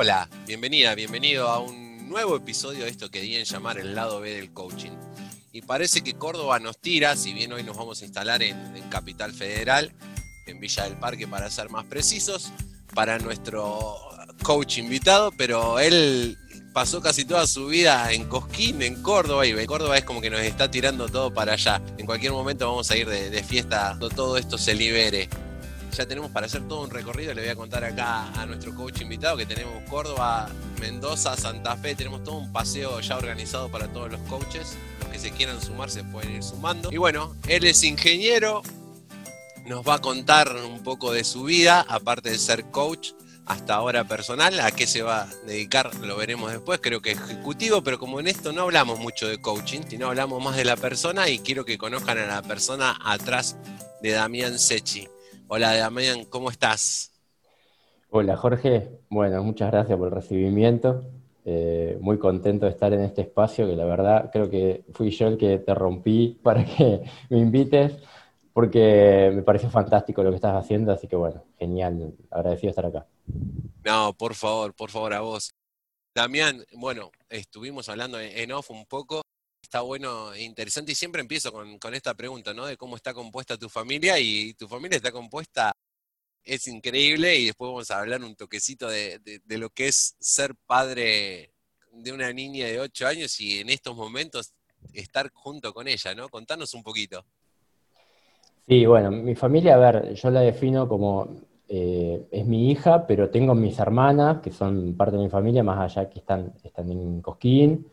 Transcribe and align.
Hola, 0.00 0.28
bienvenida, 0.46 0.94
bienvenido 0.94 1.48
a 1.48 1.58
un 1.58 2.08
nuevo 2.08 2.36
episodio 2.36 2.84
de 2.84 2.90
esto 2.90 3.10
que 3.10 3.20
di 3.20 3.34
en 3.34 3.44
llamar 3.44 3.80
el 3.80 3.96
lado 3.96 4.20
B 4.20 4.30
del 4.30 4.52
coaching. 4.52 4.92
Y 5.50 5.62
parece 5.62 6.02
que 6.02 6.14
Córdoba 6.14 6.60
nos 6.60 6.78
tira, 6.78 7.16
si 7.16 7.32
bien 7.32 7.52
hoy 7.52 7.64
nos 7.64 7.76
vamos 7.76 8.00
a 8.00 8.04
instalar 8.04 8.40
en, 8.44 8.56
Capital 8.90 9.32
Federal, 9.32 9.92
en 10.46 10.60
Villa 10.60 10.84
del 10.84 10.96
Parque 10.98 11.26
para 11.26 11.50
ser 11.50 11.68
más 11.70 11.84
precisos, 11.86 12.52
para 12.94 13.18
nuestro 13.18 13.96
coach 14.44 14.78
invitado, 14.78 15.32
pero 15.36 15.80
él 15.80 16.38
pasó 16.72 17.00
casi 17.00 17.24
toda 17.24 17.48
su 17.48 17.66
vida 17.66 18.12
en 18.12 18.28
Cosquín, 18.28 18.82
en 18.82 19.02
Córdoba, 19.02 19.46
y 19.46 19.66
Córdoba 19.66 19.98
es 19.98 20.04
como 20.04 20.20
que 20.20 20.30
nos 20.30 20.42
está 20.42 20.70
tirando 20.70 21.08
todo 21.08 21.34
para 21.34 21.54
allá. 21.54 21.82
En 21.98 22.06
cualquier 22.06 22.30
momento 22.30 22.68
vamos 22.68 22.88
a 22.92 22.96
ir 22.96 23.08
de, 23.08 23.30
de 23.30 23.42
fiesta, 23.42 23.88
cuando 23.88 24.10
todo 24.10 24.36
esto 24.36 24.58
se 24.58 24.76
libere 24.76 25.28
ya 25.96 26.06
tenemos 26.06 26.30
para 26.30 26.46
hacer 26.46 26.66
todo 26.68 26.82
un 26.82 26.90
recorrido. 26.90 27.34
Le 27.34 27.42
voy 27.42 27.50
a 27.50 27.56
contar 27.56 27.84
acá 27.84 28.28
a 28.40 28.46
nuestro 28.46 28.74
coach 28.74 29.00
invitado 29.00 29.36
que 29.36 29.46
tenemos 29.46 29.82
Córdoba, 29.88 30.48
Mendoza, 30.80 31.36
Santa 31.36 31.76
Fe. 31.76 31.94
Tenemos 31.94 32.22
todo 32.24 32.36
un 32.36 32.52
paseo 32.52 33.00
ya 33.00 33.16
organizado 33.16 33.70
para 33.70 33.88
todos 33.88 34.10
los 34.10 34.20
coaches. 34.22 34.76
Los 35.00 35.08
que 35.08 35.18
se 35.18 35.30
quieran 35.30 35.60
sumar 35.60 35.90
se 35.90 36.04
pueden 36.04 36.36
ir 36.36 36.42
sumando. 36.42 36.90
Y 36.92 36.96
bueno, 36.96 37.34
él 37.48 37.64
es 37.64 37.82
ingeniero. 37.84 38.62
Nos 39.66 39.86
va 39.86 39.94
a 39.94 39.98
contar 39.98 40.54
un 40.56 40.82
poco 40.82 41.12
de 41.12 41.24
su 41.24 41.44
vida, 41.44 41.84
aparte 41.88 42.30
de 42.30 42.38
ser 42.38 42.64
coach 42.70 43.10
hasta 43.48 43.74
ahora 43.74 44.04
personal, 44.04 44.60
a 44.60 44.70
qué 44.70 44.86
se 44.86 45.02
va 45.02 45.22
a 45.22 45.26
dedicar, 45.46 45.94
lo 45.96 46.16
veremos 46.16 46.52
después, 46.52 46.80
creo 46.82 47.00
que 47.00 47.12
ejecutivo, 47.12 47.82
pero 47.82 47.98
como 47.98 48.20
en 48.20 48.28
esto 48.28 48.52
no 48.52 48.62
hablamos 48.62 48.98
mucho 48.98 49.26
de 49.26 49.40
coaching, 49.40 49.80
sino 49.88 50.06
hablamos 50.06 50.44
más 50.44 50.54
de 50.54 50.66
la 50.66 50.76
persona 50.76 51.30
y 51.30 51.38
quiero 51.38 51.64
que 51.64 51.78
conozcan 51.78 52.18
a 52.18 52.26
la 52.26 52.42
persona 52.42 52.98
atrás 53.02 53.56
de 54.02 54.10
Damián 54.10 54.58
Sechi. 54.58 55.08
Hola 55.50 55.74
Damián, 55.74 56.26
¿cómo 56.26 56.50
estás? 56.50 57.10
Hola 58.10 58.36
Jorge, 58.36 59.00
bueno, 59.08 59.42
muchas 59.42 59.70
gracias 59.70 59.96
por 59.96 60.08
el 60.08 60.14
recibimiento. 60.14 61.04
Eh, 61.46 61.96
muy 62.02 62.18
contento 62.18 62.66
de 62.66 62.72
estar 62.72 62.92
en 62.92 63.00
este 63.00 63.22
espacio, 63.22 63.66
que 63.66 63.74
la 63.74 63.86
verdad 63.86 64.28
creo 64.30 64.50
que 64.50 64.84
fui 64.92 65.10
yo 65.10 65.26
el 65.26 65.38
que 65.38 65.56
te 65.56 65.74
rompí 65.74 66.38
para 66.42 66.66
que 66.66 67.02
me 67.30 67.38
invites, 67.38 67.96
porque 68.52 69.32
me 69.34 69.42
parece 69.42 69.70
fantástico 69.70 70.22
lo 70.22 70.28
que 70.28 70.36
estás 70.36 70.54
haciendo, 70.54 70.92
así 70.92 71.08
que 71.08 71.16
bueno, 71.16 71.42
genial, 71.58 72.12
agradecido 72.30 72.68
estar 72.68 72.84
acá. 72.84 73.06
No, 73.84 74.12
por 74.12 74.34
favor, 74.34 74.74
por 74.74 74.90
favor 74.90 75.14
a 75.14 75.20
vos. 75.20 75.50
Damián, 76.14 76.62
bueno, 76.72 77.10
estuvimos 77.30 77.88
hablando 77.88 78.20
en 78.20 78.52
off 78.52 78.70
un 78.70 78.84
poco 78.84 79.22
está 79.68 79.82
bueno 79.82 80.32
e 80.32 80.44
interesante 80.44 80.92
y 80.92 80.94
siempre 80.94 81.20
empiezo 81.20 81.52
con, 81.52 81.94
esta 81.94 82.14
pregunta, 82.14 82.54
¿no? 82.54 82.64
De 82.64 82.78
cómo 82.78 82.96
está 82.96 83.12
compuesta 83.12 83.58
tu 83.58 83.68
familia 83.68 84.18
y 84.18 84.54
tu 84.54 84.66
familia 84.66 84.96
está 84.96 85.12
compuesta, 85.12 85.72
es 86.42 86.66
increíble 86.68 87.36
y 87.36 87.46
después 87.46 87.68
vamos 87.68 87.90
a 87.90 87.98
hablar 87.98 88.24
un 88.24 88.34
toquecito 88.34 88.88
de, 88.88 89.20
lo 89.46 89.68
que 89.68 89.88
es 89.88 90.16
ser 90.18 90.54
padre 90.66 91.52
de 91.92 92.12
una 92.12 92.32
niña 92.32 92.66
de 92.66 92.80
8 92.80 93.08
años 93.08 93.38
y 93.42 93.58
en 93.58 93.68
estos 93.68 93.94
momentos 93.94 94.54
estar 94.94 95.30
junto 95.34 95.74
con 95.74 95.86
ella, 95.86 96.14
¿no? 96.14 96.30
Contanos 96.30 96.72
un 96.72 96.82
poquito. 96.82 97.22
Sí, 98.66 98.86
bueno, 98.86 99.10
mi 99.10 99.34
familia, 99.34 99.74
a 99.74 99.78
ver, 99.78 100.14
yo 100.14 100.30
la 100.30 100.40
defino 100.40 100.88
como, 100.88 101.42
eh, 101.68 102.26
es 102.30 102.46
mi 102.46 102.70
hija, 102.70 103.06
pero 103.06 103.28
tengo 103.28 103.54
mis 103.54 103.78
hermanas, 103.78 104.40
que 104.40 104.50
son 104.50 104.96
parte 104.96 105.16
de 105.16 105.24
mi 105.24 105.28
familia, 105.28 105.62
más 105.62 105.78
allá 105.94 106.08
que 106.08 106.20
están, 106.20 106.54
están 106.64 106.90
en 106.90 107.20
Cosquín, 107.20 107.86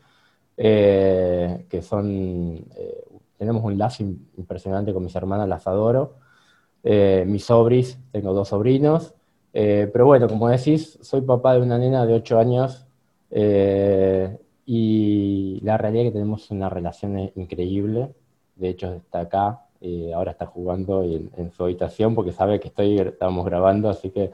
eh, 0.56 1.66
que 1.68 1.82
son, 1.82 2.64
eh, 2.76 3.04
tenemos 3.38 3.62
un 3.64 3.76
lazo 3.76 4.02
impresionante 4.02 4.92
con 4.92 5.04
mis 5.04 5.14
hermanas, 5.14 5.48
las 5.48 5.66
adoro. 5.66 6.14
Eh, 6.82 7.24
mis 7.26 7.44
sobris, 7.44 7.98
tengo 8.12 8.32
dos 8.32 8.48
sobrinos, 8.48 9.14
pero 9.52 10.06
bueno, 10.06 10.28
como 10.28 10.48
decís, 10.48 10.98
soy 11.00 11.22
papá 11.22 11.54
de 11.54 11.62
una 11.62 11.78
nena 11.78 12.04
de 12.06 12.14
8 12.14 12.38
años 12.38 12.86
y 14.66 15.60
la 15.62 15.78
realidad 15.78 16.06
es 16.06 16.10
que 16.10 16.18
tenemos 16.18 16.50
una 16.50 16.68
relación 16.68 17.18
increíble. 17.36 18.14
De 18.54 18.68
hecho, 18.68 18.94
está 18.94 19.20
acá, 19.20 19.66
ahora 20.14 20.32
está 20.32 20.46
jugando 20.46 21.02
en, 21.02 21.30
en, 21.36 21.50
su 21.52 21.64
habitación 21.64 22.14
porque 22.14 22.32
sabe 22.32 22.60
que 22.60 22.68
estoy, 22.68 22.98
estamos 22.98 23.46
grabando, 23.46 23.88
así 23.88 24.10
que 24.10 24.32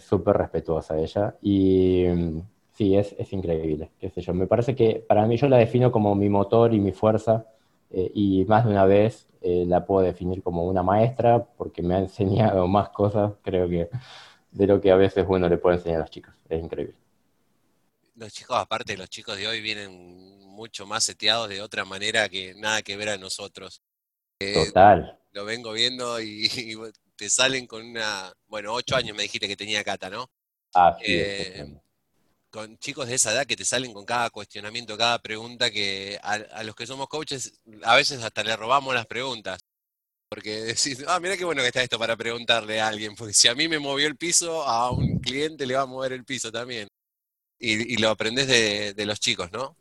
súper 0.00 0.36
respetuosa 0.36 0.98
ella. 0.98 1.36
Y 1.40 2.04
sí, 2.78 2.96
es, 2.96 3.14
es, 3.18 3.32
increíble, 3.32 3.90
qué 3.98 4.08
sé 4.08 4.20
yo. 4.20 4.32
Me 4.32 4.46
parece 4.46 4.76
que 4.76 5.04
para 5.06 5.26
mí 5.26 5.36
yo 5.36 5.48
la 5.48 5.56
defino 5.58 5.90
como 5.90 6.14
mi 6.14 6.28
motor 6.28 6.72
y 6.72 6.78
mi 6.78 6.92
fuerza, 6.92 7.44
eh, 7.90 8.10
y 8.14 8.44
más 8.44 8.64
de 8.64 8.70
una 8.70 8.84
vez 8.84 9.26
eh, 9.42 9.64
la 9.66 9.84
puedo 9.84 10.06
definir 10.06 10.44
como 10.44 10.64
una 10.64 10.84
maestra, 10.84 11.44
porque 11.44 11.82
me 11.82 11.96
ha 11.96 11.98
enseñado 12.06 12.68
más 12.68 12.90
cosas, 12.90 13.32
creo 13.42 13.68
que, 13.68 13.88
de 14.52 14.66
lo 14.66 14.80
que 14.80 14.92
a 14.92 14.96
veces 14.96 15.26
uno 15.28 15.48
le 15.48 15.58
puede 15.58 15.76
enseñar 15.76 15.96
a 15.96 16.00
los 16.02 16.10
chicos. 16.10 16.32
Es 16.48 16.62
increíble. 16.62 16.94
Los 18.14 18.32
chicos, 18.32 18.56
aparte, 18.56 18.96
los 18.96 19.10
chicos 19.10 19.36
de 19.36 19.48
hoy 19.48 19.60
vienen 19.60 20.38
mucho 20.46 20.86
más 20.86 21.02
seteados 21.02 21.48
de 21.48 21.60
otra 21.60 21.84
manera 21.84 22.28
que 22.28 22.54
nada 22.54 22.82
que 22.82 22.96
ver 22.96 23.08
a 23.08 23.18
nosotros. 23.18 23.82
Eh, 24.38 24.54
Total. 24.54 25.18
Lo 25.32 25.44
vengo 25.44 25.72
viendo 25.72 26.20
y, 26.20 26.48
te 27.16 27.28
salen 27.28 27.66
con 27.66 27.84
una, 27.84 28.32
bueno, 28.46 28.72
ocho 28.72 28.94
años 28.94 29.16
me 29.16 29.24
dijiste 29.24 29.48
que 29.48 29.56
tenía 29.56 29.82
Cata, 29.82 30.08
¿no? 30.08 30.30
Ah, 30.74 30.96
sí 31.00 31.20
con 32.50 32.78
chicos 32.78 33.08
de 33.08 33.14
esa 33.14 33.32
edad 33.32 33.46
que 33.46 33.56
te 33.56 33.64
salen 33.64 33.92
con 33.92 34.04
cada 34.04 34.30
cuestionamiento, 34.30 34.96
cada 34.96 35.18
pregunta, 35.18 35.70
que 35.70 36.18
a, 36.22 36.62
los 36.62 36.74
que 36.74 36.86
somos 36.86 37.08
coaches 37.08 37.60
a 37.82 37.96
veces 37.96 38.22
hasta 38.22 38.42
le 38.42 38.56
robamos 38.56 38.94
las 38.94 39.06
preguntas. 39.06 39.60
Porque 40.28 40.50
decís, 40.62 41.04
ah, 41.08 41.20
mira 41.20 41.36
qué 41.36 41.44
bueno 41.44 41.62
que 41.62 41.68
está 41.68 41.82
esto 41.82 41.98
para 41.98 42.16
preguntarle 42.16 42.80
a 42.80 42.88
alguien, 42.88 43.14
porque 43.16 43.32
si 43.32 43.48
a 43.48 43.54
mí 43.54 43.68
me 43.68 43.78
movió 43.78 44.06
el 44.06 44.16
piso, 44.16 44.62
a 44.62 44.90
un 44.90 45.18
cliente 45.20 45.66
le 45.66 45.74
va 45.74 45.82
a 45.82 45.86
mover 45.86 46.12
el 46.12 46.24
piso 46.24 46.52
también. 46.52 46.88
Y, 47.60 47.96
lo 47.96 48.10
aprendes 48.10 48.46
de, 48.46 48.94
de 48.94 49.06
los 49.06 49.18
chicos, 49.18 49.50
¿no? 49.52 49.74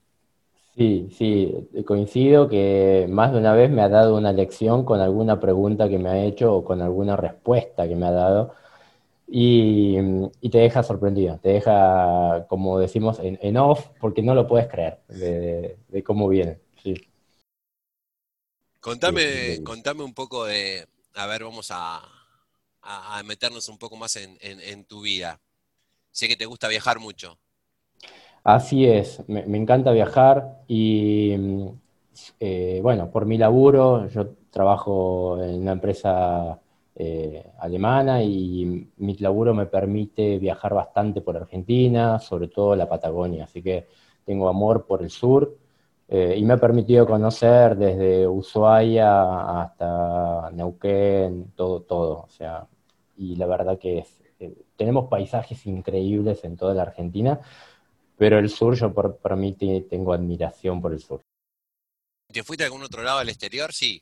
Sí, 0.77 1.09
sí, 1.17 1.69
coincido 1.85 2.47
que 2.47 3.07
más 3.09 3.31
de 3.31 3.39
una 3.39 3.53
vez 3.53 3.72
me 3.72 3.81
ha 3.81 3.89
dado 3.89 4.16
una 4.16 4.31
lección 4.31 4.85
con 4.85 5.00
alguna 5.00 5.39
pregunta 5.39 5.89
que 5.89 5.97
me 5.97 6.09
ha 6.09 6.23
hecho 6.23 6.53
o 6.53 6.63
con 6.63 6.83
alguna 6.83 7.16
respuesta 7.17 7.88
que 7.88 7.95
me 7.95 8.06
ha 8.06 8.11
dado 8.11 8.53
y, 9.27 9.97
te 10.49 10.57
deja 10.57 10.83
sorprendido, 10.83 11.38
te 11.39 11.49
deja, 11.49 12.45
como 12.47 12.79
decimos, 12.79 13.19
en, 13.21 13.57
off, 13.57 13.85
porque 13.99 14.21
no 14.21 14.33
lo 14.33 14.47
puedes 14.47 14.67
creer 14.67 14.99
de, 15.09 16.03
cómo 16.03 16.29
viene. 16.29 16.59
Sí. 16.81 16.95
Contame, 18.79 19.61
contame 19.63 20.03
un 20.03 20.13
poco 20.13 20.45
de, 20.45 20.88
a 21.15 21.25
ver, 21.25 21.43
vamos 21.43 21.69
a, 21.71 22.01
meternos 23.25 23.67
un 23.67 23.77
poco 23.77 23.97
más 23.97 24.15
en, 24.15 24.85
tu 24.85 25.01
vida. 25.01 25.41
Sé 26.11 26.27
que 26.29 26.38
te 26.38 26.45
gusta 26.45 26.69
viajar 26.69 26.99
mucho. 26.99 27.38
Así 28.44 28.85
es, 28.85 29.21
me, 29.27 29.41
encanta 29.57 29.91
viajar 29.91 30.61
y 30.69 31.35
eh, 32.39 32.79
bueno, 32.81 33.11
por 33.11 33.25
mi 33.25 33.38
laburo, 33.38 34.07
yo 34.07 34.35
trabajo 34.51 35.44
en 35.44 35.63
una 35.63 35.73
empresa 35.73 36.61
eh, 36.99 37.45
alemana 37.59 38.23
y 38.23 38.89
mi 38.97 39.15
laburo 39.17 39.53
me 39.53 39.67
permite 39.67 40.39
viajar 40.39 40.73
bastante 40.73 41.21
por 41.21 41.37
Argentina, 41.37 42.19
sobre 42.19 42.47
todo 42.47 42.75
la 42.75 42.89
Patagonia, 42.89 43.43
así 43.43 43.61
que 43.61 43.87
tengo 44.25 44.49
amor 44.49 44.87
por 44.87 45.03
el 45.03 45.11
sur 45.11 45.55
eh, 46.07 46.35
y 46.35 46.43
me 46.43 46.55
ha 46.55 46.57
permitido 46.57 47.05
conocer 47.05 47.75
desde 47.75 48.27
Ushuaia 48.27 49.61
hasta 49.61 50.49
Neuquén, 50.53 51.51
todo, 51.55 51.81
todo, 51.81 52.23
o 52.23 52.29
sea, 52.29 52.65
y 53.15 53.35
la 53.35 53.45
verdad 53.45 53.77
que 53.77 54.03
eh, 54.39 54.53
tenemos 54.75 55.07
paisajes 55.07 55.67
increíbles 55.67 56.43
en 56.45 56.57
toda 56.57 56.73
la 56.73 56.81
Argentina, 56.81 57.39
pero 58.17 58.39
el 58.39 58.49
sur, 58.49 58.75
yo 58.75 58.91
por, 58.91 59.17
por 59.17 59.35
mí 59.35 59.53
tengo 59.53 60.13
admiración 60.13 60.81
por 60.81 60.93
el 60.93 60.99
sur. 60.99 61.21
¿Te 62.33 62.43
fuiste 62.43 62.63
a 62.63 62.67
algún 62.67 62.81
otro 62.81 63.03
lado 63.03 63.19
del 63.19 63.29
exterior? 63.29 63.71
Sí. 63.71 64.01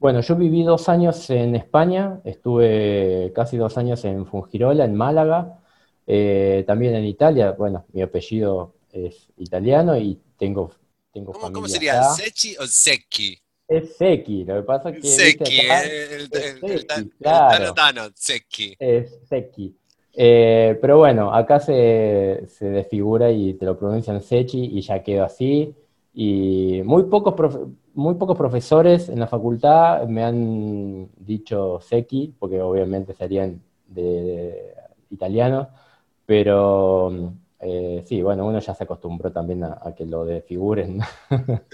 Bueno, 0.00 0.22
yo 0.22 0.34
viví 0.34 0.62
dos 0.62 0.88
años 0.88 1.28
en 1.28 1.54
España, 1.54 2.22
estuve 2.24 3.30
casi 3.34 3.58
dos 3.58 3.76
años 3.76 4.02
en 4.06 4.24
Fungirola, 4.24 4.86
en 4.86 4.94
Málaga, 4.94 5.58
eh, 6.06 6.64
también 6.66 6.94
en 6.94 7.04
Italia. 7.04 7.52
Bueno, 7.52 7.84
mi 7.92 8.00
apellido 8.00 8.76
es 8.90 9.28
italiano 9.36 9.98
y 9.98 10.18
tengo, 10.38 10.72
tengo 11.12 11.32
¿Cómo, 11.32 11.52
¿Cómo 11.52 11.68
sería? 11.68 12.02
¿Secchi 12.02 12.56
o 12.56 12.66
Secchi? 12.66 13.38
Es 13.68 13.98
Secchi, 13.98 14.44
lo 14.44 14.54
que 14.56 14.62
pasa 14.62 14.88
es 14.88 15.02
que... 15.02 15.06
Secchi, 15.06 15.60
el, 15.68 16.86
tano 17.22 17.74
tano, 17.74 18.08
Secchi. 18.14 18.74
Es 18.78 19.18
Secchi. 19.28 19.76
Eh, 20.14 20.78
pero 20.80 20.96
bueno, 20.96 21.34
acá 21.34 21.60
se, 21.60 22.46
se, 22.48 22.70
desfigura 22.70 23.30
y 23.30 23.52
te 23.52 23.66
lo 23.66 23.78
pronuncian 23.78 24.22
Secchi 24.22 24.64
y 24.64 24.80
ya 24.80 25.02
quedó 25.02 25.24
así. 25.24 25.74
Y 26.14 26.80
muy 26.84 27.04
pocos, 27.04 27.34
muy 27.94 28.14
pocos 28.14 28.36
profesores 28.36 29.08
en 29.08 29.20
la 29.20 29.26
facultad 29.26 30.06
me 30.06 30.24
han 30.24 31.10
dicho 31.16 31.80
Seki, 31.80 32.34
porque 32.38 32.60
obviamente 32.60 33.14
serían 33.14 33.62
de, 33.86 34.74
italianos, 35.10 35.68
pero 36.24 37.32
eh, 37.60 38.02
sí, 38.06 38.22
bueno, 38.22 38.46
uno 38.46 38.58
ya 38.60 38.74
se 38.74 38.84
acostumbró 38.84 39.30
también 39.32 39.64
a, 39.64 39.94
que 39.96 40.06
lo 40.06 40.24
desfiguren. 40.24 41.00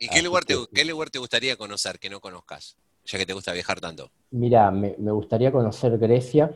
¿Y 0.00 0.08
qué 0.08 0.22
lugar, 0.22 0.44
te, 0.44 0.54
qué 0.74 0.84
lugar 0.84 1.10
te 1.10 1.18
gustaría 1.20 1.56
conocer 1.56 1.98
que 1.98 2.10
no 2.10 2.20
conozcas, 2.20 2.76
ya 3.04 3.16
que 3.18 3.26
te 3.26 3.32
gusta 3.32 3.52
viajar 3.52 3.80
tanto? 3.80 4.10
Mira, 4.32 4.70
me, 4.70 4.94
gustaría 4.96 5.52
conocer 5.52 5.96
Grecia, 5.98 6.50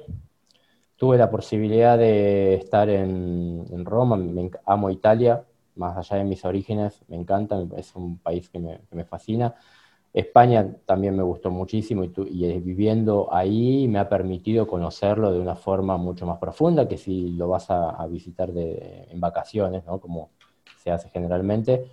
tuve 0.97 1.17
la 1.17 1.31
posibilidad 1.31 1.97
de 1.97 2.55
estar 2.55 2.91
en, 2.91 3.85
Roma, 3.85 4.17
me, 4.17 4.51
amo 4.67 4.91
Italia, 4.91 5.45
más 5.79 5.97
allá 5.97 6.19
de 6.19 6.25
mis 6.25 6.45
orígenes, 6.45 7.01
me 7.09 7.17
encanta, 7.17 7.65
es 7.77 7.95
un 7.97 8.19
país 8.19 8.49
que 8.51 8.59
me, 8.59 9.05
fascina. 9.05 9.55
España 10.13 10.77
también 10.87 11.17
me 11.17 11.23
gustó 11.23 11.51
muchísimo 11.51 12.05
y, 12.05 12.13
y, 12.31 12.61
viviendo 12.61 13.29
ahí 13.33 13.87
me 13.89 13.99
ha 13.99 14.09
permitido 14.09 14.67
conocerlo 14.67 15.33
de 15.33 15.41
una 15.41 15.55
forma 15.57 15.97
mucho 15.97 16.27
más 16.27 16.39
profunda 16.39 16.89
que 16.89 16.97
si 16.97 17.31
lo 17.31 17.49
vas 17.49 17.71
a, 17.71 18.07
visitar 18.07 18.51
en 18.55 19.21
vacaciones, 19.21 19.85
¿no? 19.87 20.01
como 20.01 20.31
se 20.83 20.91
hace 20.91 21.09
generalmente. 21.11 21.91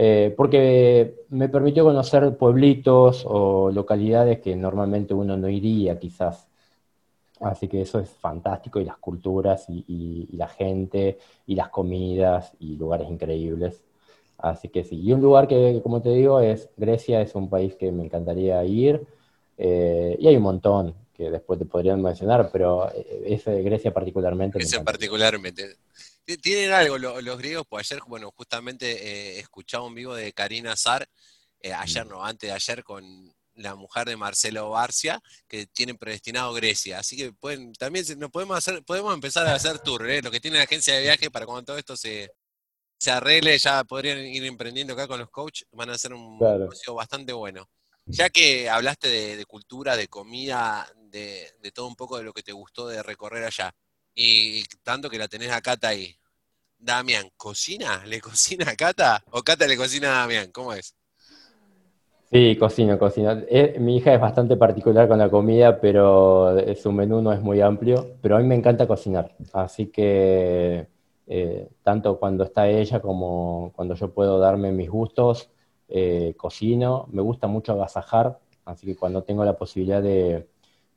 Eh, 0.00 0.32
porque 0.36 1.24
me 1.30 1.48
permitió 1.48 1.82
conocer 1.82 2.36
pueblitos 2.36 3.24
o 3.26 3.72
localidades 3.72 4.38
que 4.38 4.54
normalmente 4.54 5.12
uno 5.12 5.36
no 5.36 5.48
iría 5.48 5.98
quizás. 5.98 6.47
Así 7.40 7.68
que 7.68 7.82
eso 7.82 8.00
es 8.00 8.10
fantástico 8.10 8.80
y 8.80 8.84
las 8.84 8.98
culturas 8.98 9.66
y, 9.68 10.28
la 10.32 10.48
gente 10.48 11.18
y 11.46 11.54
las 11.54 11.68
comidas 11.68 12.52
y 12.58 12.76
lugares 12.76 13.08
increíbles. 13.08 13.82
Así 14.38 14.68
que 14.68 14.84
sí, 14.84 15.00
y 15.00 15.12
un 15.12 15.20
lugar 15.20 15.48
que, 15.48 15.80
como 15.82 16.00
te 16.00 16.10
digo, 16.10 16.40
es 16.40 16.68
Grecia, 16.76 17.20
es 17.20 17.34
un 17.34 17.50
país 17.50 17.74
que 17.74 17.90
me 17.90 18.04
encantaría 18.04 18.62
ir. 18.64 19.06
Eh, 19.56 20.16
y 20.20 20.28
hay 20.28 20.36
un 20.36 20.42
montón 20.42 20.94
que 21.18 21.30
después 21.30 21.58
te 21.58 21.64
podrían 21.64 22.00
mencionar, 22.00 22.48
pero 22.52 22.92
eh, 22.94 23.24
es 23.26 23.44
Grecia 23.44 23.92
particularmente. 23.92 24.58
Grecia 24.58 24.84
particularmente. 24.84 25.76
Tienen 26.36 26.72
algo 26.72 26.98
los, 26.98 27.38
griegos, 27.38 27.66
pues 27.68 27.90
ayer, 27.90 28.02
bueno, 28.06 28.30
justamente 28.36 28.86
eh, 28.92 29.40
escuchaba 29.40 29.86
un 29.86 29.94
vivo 29.94 30.14
de 30.14 30.32
Karina 30.32 30.72
Azar, 30.72 31.08
eh, 31.60 31.72
ayer 31.72 32.04
mm. 32.04 32.08
no, 32.08 32.24
antes 32.24 32.50
de 32.50 32.54
ayer, 32.54 32.84
con 32.84 33.34
la 33.58 33.74
mujer 33.74 34.08
de 34.08 34.16
Marcelo 34.16 34.70
Barcia, 34.70 35.20
que 35.46 35.66
tienen 35.66 35.96
predestinado 35.96 36.52
Grecia. 36.52 37.00
Así 37.00 37.16
que 37.16 37.32
pueden, 37.32 37.72
también 37.74 38.04
nos 38.18 38.30
podemos 38.30 38.56
hacer, 38.56 38.84
podemos 38.84 39.12
empezar 39.14 39.46
a 39.46 39.54
hacer 39.54 39.78
tour, 39.80 40.08
¿eh? 40.08 40.22
lo 40.22 40.30
que 40.30 40.40
tiene 40.40 40.58
la 40.58 40.64
agencia 40.64 40.94
de 40.94 41.02
viaje 41.02 41.30
para 41.30 41.46
cuando 41.46 41.64
todo 41.64 41.78
esto 41.78 41.96
se, 41.96 42.30
se 42.98 43.10
arregle, 43.10 43.58
ya 43.58 43.84
podrían 43.84 44.18
ir 44.18 44.44
emprendiendo 44.44 44.94
acá 44.94 45.06
con 45.06 45.18
los 45.18 45.30
coaches, 45.30 45.66
van 45.72 45.90
a 45.90 45.94
hacer 45.94 46.12
un 46.14 46.38
negocio 46.38 46.94
bastante 46.94 47.32
bueno. 47.32 47.68
Ya 48.06 48.30
que 48.30 48.70
hablaste 48.70 49.08
de, 49.08 49.44
cultura, 49.44 49.94
de 49.94 50.08
comida, 50.08 50.90
de, 50.96 51.52
de, 51.60 51.72
todo 51.72 51.86
un 51.86 51.94
poco 51.94 52.16
de 52.16 52.24
lo 52.24 52.32
que 52.32 52.42
te 52.42 52.52
gustó 52.52 52.88
de 52.88 53.02
recorrer 53.02 53.44
allá, 53.44 53.74
y 54.14 54.64
tanto 54.82 55.10
que 55.10 55.18
la 55.18 55.28
tenés 55.28 55.52
a 55.52 55.60
Cata 55.60 55.88
ahí. 55.88 56.18
Damián, 56.78 57.30
¿cocina? 57.36 58.04
¿Le 58.06 58.20
cocina 58.20 58.70
a 58.70 58.76
Cata? 58.76 59.22
¿O 59.30 59.42
Cata 59.42 59.66
le 59.66 59.76
cocina 59.76 60.08
a 60.08 60.20
Damián? 60.20 60.50
¿Cómo 60.52 60.72
es? 60.72 60.94
Sí, 62.30 62.56
cocino, 62.58 62.98
cocino. 62.98 63.32
Eh, 63.48 63.76
mi 63.80 63.96
hija 63.96 64.12
es 64.12 64.20
bastante 64.20 64.56
particular 64.56 65.08
con 65.08 65.18
la 65.18 65.30
comida, 65.30 65.80
pero 65.80 66.56
su 66.76 66.92
menú 66.92 67.22
no 67.22 67.32
es 67.32 67.40
muy 67.40 67.60
amplio, 67.62 68.16
pero 68.20 68.36
a 68.36 68.40
mí 68.40 68.46
me 68.46 68.54
encanta 68.54 68.86
cocinar. 68.86 69.34
Así 69.52 69.86
que 69.86 70.86
eh, 71.26 71.68
tanto 71.82 72.18
cuando 72.18 72.44
está 72.44 72.68
ella 72.68 73.00
como 73.00 73.72
cuando 73.74 73.94
yo 73.94 74.12
puedo 74.12 74.38
darme 74.38 74.72
mis 74.72 74.90
gustos, 74.90 75.50
eh, 75.88 76.34
cocino. 76.36 77.06
Me 77.12 77.22
gusta 77.22 77.46
mucho 77.46 77.72
agasajar, 77.72 78.38
así 78.66 78.86
que 78.86 78.96
cuando 78.96 79.22
tengo 79.22 79.44
la 79.44 79.56
posibilidad 79.56 80.02
de, 80.02 80.46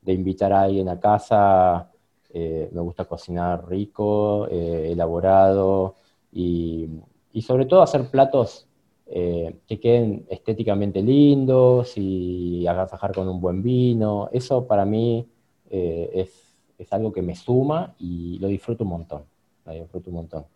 invitar 0.06 0.52
a 0.52 0.62
alguien 0.62 0.88
a 0.88 1.00
casa, 1.00 1.90
eh, 2.30 2.68
me 2.72 2.80
gusta 2.82 3.06
cocinar 3.06 3.66
rico, 3.68 4.46
eh, 4.50 4.90
elaborado 4.92 5.96
y, 6.32 6.88
sobre 7.40 7.64
todo 7.66 7.82
hacer 7.82 8.10
platos 8.10 8.68
eh, 9.14 9.56
que 9.68 9.78
queden 9.78 10.26
estéticamente 10.30 11.02
lindos 11.02 11.92
y 11.96 12.66
agasajar 12.66 13.12
con 13.12 13.28
un 13.28 13.40
buen 13.40 13.62
vino. 13.62 14.28
Eso 14.32 14.66
para 14.66 14.84
mí 14.84 15.28
es, 15.70 16.30
algo 16.90 17.12
que 17.12 17.22
me 17.22 17.36
suma 17.36 17.94
y 17.98 18.38
lo 18.38 18.48
disfruto 18.48 18.84
un 18.84 18.90
montón. 18.90 19.24
Lo 19.64 19.72
disfruto 19.72 20.10
un 20.10 20.16
montón. 20.16 20.46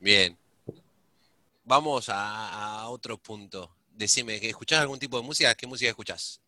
Bien. 0.00 0.36
Vamos 1.64 2.08
a, 2.12 2.88
otro 2.88 3.16
punto. 3.16 3.70
Decime, 3.96 4.36
¿escuchás 4.36 4.80
algún 4.80 4.98
tipo 4.98 5.16
de 5.16 5.22
música? 5.22 5.54
¿Qué 5.54 5.66
música 5.66 5.88
escuchás? 5.88 6.40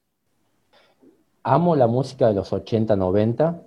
Amo 1.42 1.74
la 1.74 1.86
música 1.86 2.28
de 2.28 2.34
los 2.34 2.52
80, 2.52 2.94
90 2.94 3.62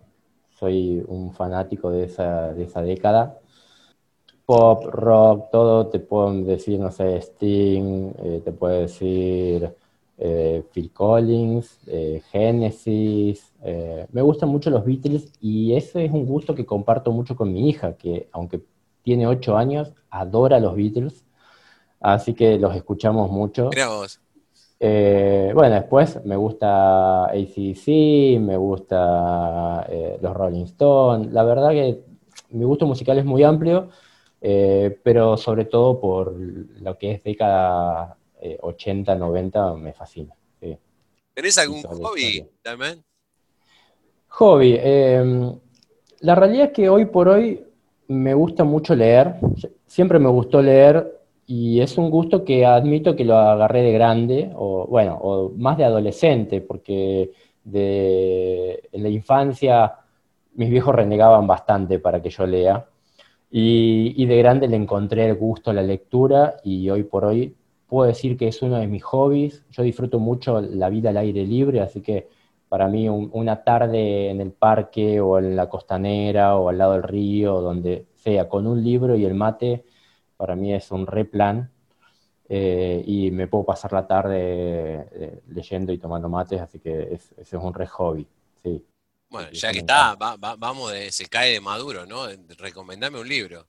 soy 0.62 1.04
un 1.08 1.34
fanático 1.34 1.90
de 1.90 2.06
esa, 2.06 2.54
de 2.54 2.66
esa 2.66 2.84
década. 2.84 3.41
Pop, 4.46 4.86
rock, 4.86 5.50
todo, 5.52 5.88
te 5.88 6.00
puedo 6.00 6.34
decir, 6.44 6.80
no 6.80 6.92
sé, 6.92 7.18
Sting, 7.18 8.12
eh, 8.24 8.42
te 8.44 8.52
puedo 8.52 8.82
decir 8.82 9.74
eh, 10.18 10.64
Phil 10.74 10.92
Collins, 10.92 11.80
eh, 11.88 12.22
Genesis. 12.32 13.54
me 14.12 14.22
gustan 14.22 14.50
mucho 14.50 14.70
los 14.70 14.86
Beatles 14.86 15.32
y 15.40 15.76
ese 15.76 16.06
es 16.06 16.12
un 16.12 16.26
gusto 16.26 16.54
que 16.56 16.66
comparto 16.66 17.12
mucho 17.12 17.36
con 17.36 17.54
mi 17.54 17.70
hija, 17.70 17.96
que 17.96 18.28
aunque 18.32 18.62
tiene 19.04 19.28
ocho 19.28 19.58
años, 19.58 19.94
adora 20.10 20.60
los 20.60 20.76
Beatles. 20.76 21.24
Así 22.00 22.34
que 22.34 22.58
los 22.58 22.76
escuchamos 22.76 23.30
mucho. 23.30 23.70
Eh, 24.84 25.52
bueno, 25.54 25.76
después 25.76 26.26
me 26.26 26.36
gusta 26.36 27.26
ACDC, 27.26 28.40
me 28.40 28.58
gusta 28.58 29.86
eh, 29.88 30.18
los 30.20 30.36
Rolling 30.36 30.64
Stones. 30.64 31.32
La 31.32 31.44
verdad 31.44 31.70
que 31.70 32.04
mi 32.50 32.66
gusto 32.66 32.88
musical 32.88 33.20
es 33.20 33.26
muy 33.26 33.44
amplio, 33.44 33.90
eh, 34.42 35.00
pero 35.04 35.38
sobre 35.38 35.66
todo 35.66 36.00
por 36.00 36.34
lo 36.34 36.98
que 36.98 37.12
es 37.12 37.24
década 37.24 38.18
80, 38.62 39.16
90 39.16 39.76
me 39.76 39.94
fascina. 39.94 40.36
¿Tenés 41.34 41.58
algún 41.58 41.82
hobby 41.84 42.46
también? 42.62 43.04
Hobby. 44.28 44.78
Em, 44.80 45.54
la 46.20 46.36
realidad 46.36 46.68
es 46.68 46.72
que 46.72 46.90
hoy 46.90 47.06
por 47.06 47.30
hoy 47.30 47.64
me 48.08 48.34
gusta 48.34 48.64
mucho 48.64 48.96
leer. 48.96 49.36
Siempre 49.88 50.20
me 50.20 50.30
gustó 50.30 50.62
leer 50.62 51.20
y 51.48 51.82
es 51.82 51.98
un 51.98 52.10
gusto 52.10 52.44
que 52.44 52.66
admito 52.66 53.16
que 53.16 53.26
lo 53.26 53.38
agarré 53.38 53.82
de 53.82 53.92
grande, 53.92 54.52
o 54.56 54.88
bueno, 54.88 55.18
o 55.22 55.50
más 55.58 55.78
de 55.78 55.86
adolescente, 55.86 56.62
porque 56.62 57.32
de, 57.64 58.90
en 58.92 59.04
la 59.04 59.10
infancia 59.10 59.96
mis 60.54 60.70
viejos 60.70 60.96
renegaban 60.96 61.48
bastante 61.48 62.00
para 62.00 62.22
que 62.22 62.30
yo 62.30 62.46
lea, 62.46 62.86
y, 63.52 64.26
de 64.26 64.38
grande 64.38 64.68
le 64.68 64.78
encontré 64.78 65.26
el 65.26 65.36
gusto 65.36 65.72
a 65.72 65.74
la 65.74 65.84
lectura, 65.84 66.58
y 66.64 66.90
hoy 66.90 67.04
por 67.04 67.26
hoy 67.26 67.56
puedo 67.88 68.08
decir 68.08 68.38
que 68.38 68.48
es 68.48 68.62
uno 68.62 68.78
de 68.78 68.88
mis 68.88 69.04
hobbies. 69.04 69.66
Yo 69.72 69.84
disfruto 69.84 70.20
mucho 70.20 70.62
la 70.62 70.90
vida 70.90 71.10
al 71.10 71.18
aire 71.18 71.46
libre, 71.46 71.82
así 71.82 72.02
que 72.02 72.30
para 72.70 72.88
mí 72.88 73.10
una 73.10 73.64
tarde 73.64 74.30
en 74.30 74.40
el 74.40 74.54
parque 74.54 75.20
o 75.20 75.38
en 75.40 75.58
la 75.58 75.68
costanera 75.68 76.56
o 76.56 76.70
al 76.70 76.78
lado 76.78 76.94
del 76.94 77.04
río, 77.04 77.60
donde 77.62 78.08
sea, 78.16 78.48
con 78.48 78.66
un 78.68 78.82
libro 78.84 79.18
y 79.18 79.26
el 79.26 79.34
mate, 79.34 79.84
para 80.38 80.56
mí 80.56 80.74
es 80.74 80.90
un 80.92 81.06
replan 81.06 81.70
eh, 82.48 83.04
y 83.06 83.32
me 83.32 83.48
puedo 83.48 83.66
pasar 83.66 83.92
la 83.94 84.08
tarde 84.08 84.38
eh, 85.12 85.42
leyendo 85.50 85.92
y 85.92 85.98
tomando 85.98 86.30
mates, 86.30 86.62
así 86.62 86.80
que 86.80 87.14
ese 87.14 87.42
es 87.42 87.54
un 87.54 87.74
re 87.74 87.88
hobby, 87.88 88.28
sí. 88.64 88.86
Bueno, 89.32 89.50
ya 89.54 89.72
que 89.72 89.80
está, 89.80 90.18
vamos 90.18 90.92
de, 90.92 91.10
se 91.10 91.26
cae 91.28 91.54
de 91.54 91.62
maduro, 91.62 92.06
¿no? 92.06 92.24
Recomendame 92.58 93.18
un 93.18 93.30
libro. 93.30 93.66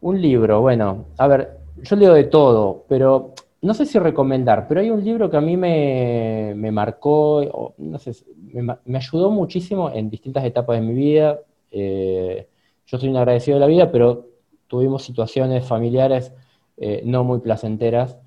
Un 0.00 0.20
libro, 0.20 0.60
bueno, 0.60 1.06
a 1.16 1.28
ver, 1.28 1.58
yo 1.76 1.94
leo 1.94 2.14
de 2.14 2.24
todo, 2.24 2.86
pero 2.88 3.34
no 3.62 3.72
sé 3.72 3.86
si 3.86 4.00
recomendar, 4.00 4.66
pero 4.66 4.80
hay 4.80 4.90
un 4.90 5.04
libro 5.04 5.30
que 5.30 5.36
a 5.36 5.40
mí 5.40 5.56
me, 5.56 6.54
marcó, 6.72 7.74
no 7.78 7.98
sé, 8.00 8.12
me, 8.52 8.98
ayudó 8.98 9.30
muchísimo 9.30 9.90
en 9.90 10.10
distintas 10.10 10.44
etapas 10.44 10.80
de 10.80 10.86
mi 10.86 10.94
vida. 10.94 11.38
Eh, 11.70 12.48
yo 12.86 12.98
soy 12.98 13.10
un 13.10 13.16
agradecido 13.16 13.58
de 13.58 13.60
la 13.60 13.66
vida, 13.66 13.92
pero 13.92 14.26
tuvimos 14.66 15.04
situaciones 15.04 15.64
familiares 15.64 16.32
eh, 16.78 17.02
no 17.04 17.22
muy 17.22 17.38
placenteras. 17.38 18.18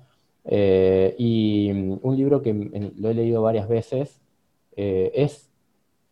Eh, 0.46 1.14
y 1.18 1.70
un 1.70 2.16
libro 2.16 2.40
que 2.40 2.54
lo 2.96 3.10
he 3.10 3.14
leído 3.14 3.42
varias 3.42 3.68
veces 3.68 4.22
es 4.76 5.53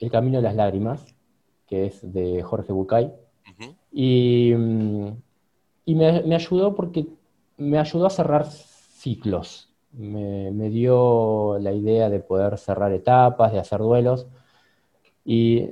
El 0.03 0.11
Camino 0.11 0.39
de 0.39 0.43
las 0.43 0.57
Lágrimas, 0.57 1.15
que 1.67 1.87
es 1.87 2.13
de 2.13 2.43
Jorge 2.43 2.73
Bucay. 2.73 3.13
Y, 3.91 4.53
mm, 4.55 5.09
me, 5.87 6.35
ayudó 6.35 6.75
porque 6.75 7.07
me 7.57 7.79
ayudó 7.79 8.07
a 8.07 8.11
cerrar 8.11 8.47
ciclos. 8.47 9.73
Me, 9.93 10.51
me, 10.51 10.71
dio 10.71 11.59
la 11.59 11.73
idea 11.73 12.09
de 12.09 12.21
poder 12.21 12.59
cerrar 12.59 12.93
etapas, 12.93 13.53
de 13.53 13.59
hacer 13.59 13.81
duelos. 13.81 14.27
Y 15.25 15.71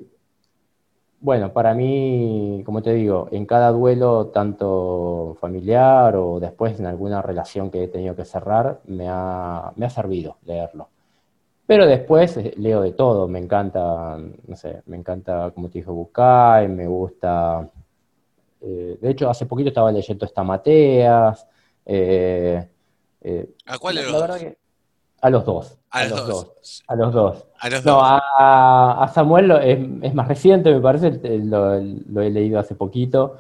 bueno, 1.20 1.52
para 1.52 1.75
mí, 1.75 2.62
como 2.64 2.82
te 2.82 2.94
digo, 2.94 3.28
en 3.30 3.44
cada 3.44 3.70
duelo, 3.72 4.28
tanto 4.28 5.37
familiar 5.40 6.16
o 6.16 6.40
después 6.40 6.78
en 6.80 6.87
alguna 6.87 7.20
relación 7.20 7.70
que 7.70 7.84
he 7.84 7.88
tenido 7.88 8.16
que 8.16 8.25
cerrar, 8.25 8.80
me 8.87 9.06
ha, 9.08 9.72
servido 9.90 10.38
leerlo. 10.46 10.88
Pero 11.70 11.86
después 11.86 12.36
eh, 12.36 12.52
leo 12.56 12.80
de 12.80 12.94
todo, 12.94 13.28
me 13.28 13.38
encanta, 13.38 14.18
no 14.18 14.56
sé, 14.56 14.82
me 14.86 14.96
encanta, 14.96 15.52
como 15.54 15.68
te 15.68 15.78
dije, 15.78 15.88
Bucay, 15.88 16.66
me 16.66 16.88
gusta... 16.88 17.70
Eh, 18.60 18.98
de 19.00 19.10
hecho, 19.10 19.30
hace 19.30 19.46
poquito 19.46 19.68
estaba 19.68 19.92
leyendo 19.92 20.26
esta 20.26 20.42
Mateas. 20.42 21.46
Eh, 21.86 22.66
¿A 23.66 23.78
cuál 23.78 23.94
la 23.94 24.02
verdad 24.20 24.38
que 24.40 24.58
A 25.20 25.30
los 25.30 25.44
dos. 25.44 25.78
A, 25.90 26.06
los, 26.06 26.26
dos. 26.26 26.82
A 26.88 26.96
los 26.96 27.12
dos. 27.12 27.46
A 27.60 27.70
los 27.70 27.84
No, 27.84 27.92
dos. 27.92 28.02
a, 28.04 29.04
a 29.04 29.08
Samuel 29.14 29.52
es, 29.62 29.78
es 30.02 30.12
más 30.12 30.26
reciente, 30.26 30.74
me 30.74 30.80
parece, 30.80 31.20
lo, 31.38 31.78
lo 31.78 32.20
he 32.20 32.30
leído 32.30 32.58
hace 32.58 32.74
poquito. 32.74 33.36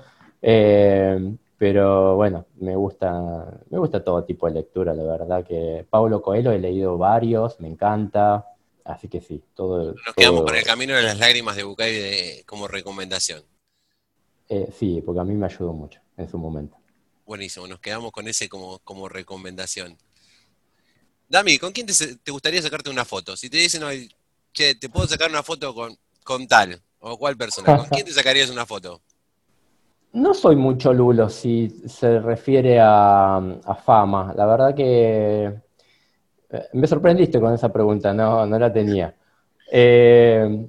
Pero 1.60 2.16
bueno, 2.16 2.46
me 2.56 2.74
gusta, 2.74 3.60
me 3.68 3.78
gusta 3.78 4.02
todo 4.02 4.24
tipo 4.24 4.46
de 4.46 4.54
lectura, 4.54 4.94
la 4.94 5.02
verdad 5.02 5.46
que 5.46 5.86
Paulo 5.90 6.22
Coelho 6.22 6.52
he 6.52 6.58
leído 6.58 6.96
varios, 6.96 7.60
me 7.60 7.68
encanta, 7.68 8.46
así 8.82 9.08
que 9.08 9.20
sí, 9.20 9.44
todo. 9.54 9.92
Nos 10.06 10.14
quedamos 10.14 10.42
con 10.42 10.56
el 10.56 10.64
camino 10.64 10.96
de 10.96 11.02
las 11.02 11.18
lágrimas 11.18 11.56
de 11.56 11.64
Bucay 11.64 11.92
de- 11.92 12.44
como 12.46 12.66
recomendación. 12.66 13.44
eh, 14.48 14.70
sí, 14.72 15.02
porque 15.04 15.20
a 15.20 15.24
mí 15.24 15.34
me 15.34 15.44
ayudó 15.44 15.74
mucho 15.74 16.00
en 16.16 16.30
su 16.30 16.38
momento. 16.38 16.78
Buenísimo, 17.26 17.66
nos 17.68 17.78
quedamos 17.78 18.10
con 18.10 18.26
ese 18.26 18.48
como, 18.48 18.78
como 18.78 19.10
recomendación. 19.10 19.98
Dami, 21.28 21.58
¿con 21.58 21.72
quién 21.72 21.86
te 21.86 22.32
gustaría 22.32 22.62
sacarte 22.62 22.88
una 22.88 23.04
foto? 23.04 23.36
Si 23.36 23.50
te 23.50 23.58
dicen 23.58 23.82
hoy, 23.82 24.10
che, 24.54 24.74
te 24.76 24.88
puedo 24.88 25.06
sacar 25.06 25.28
una 25.28 25.42
foto 25.42 25.74
con, 25.74 25.94
con 26.24 26.48
tal 26.48 26.82
o 27.00 27.18
cual 27.18 27.36
persona, 27.36 27.74
¿con 27.74 27.88
quién 27.90 28.06
te 28.06 28.12
sacarías 28.14 28.48
una 28.48 28.64
foto? 28.64 29.02
No 30.12 30.34
soy 30.34 30.56
mucho 30.56 30.92
Lulo 30.92 31.28
si 31.28 31.70
se 31.86 32.18
refiere 32.20 32.78
a, 32.80 33.40
fama. 33.84 34.34
La 34.36 34.46
verdad 34.46 34.74
que 34.74 35.44
eh, 36.50 36.68
me 36.72 36.86
sorprendiste 36.86 37.40
con 37.40 37.54
esa 37.54 37.72
pregunta, 37.72 38.12
no, 38.12 38.44
no 38.46 38.58
la 38.58 38.72
tenía. 38.72 39.14
Eh, 39.70 40.68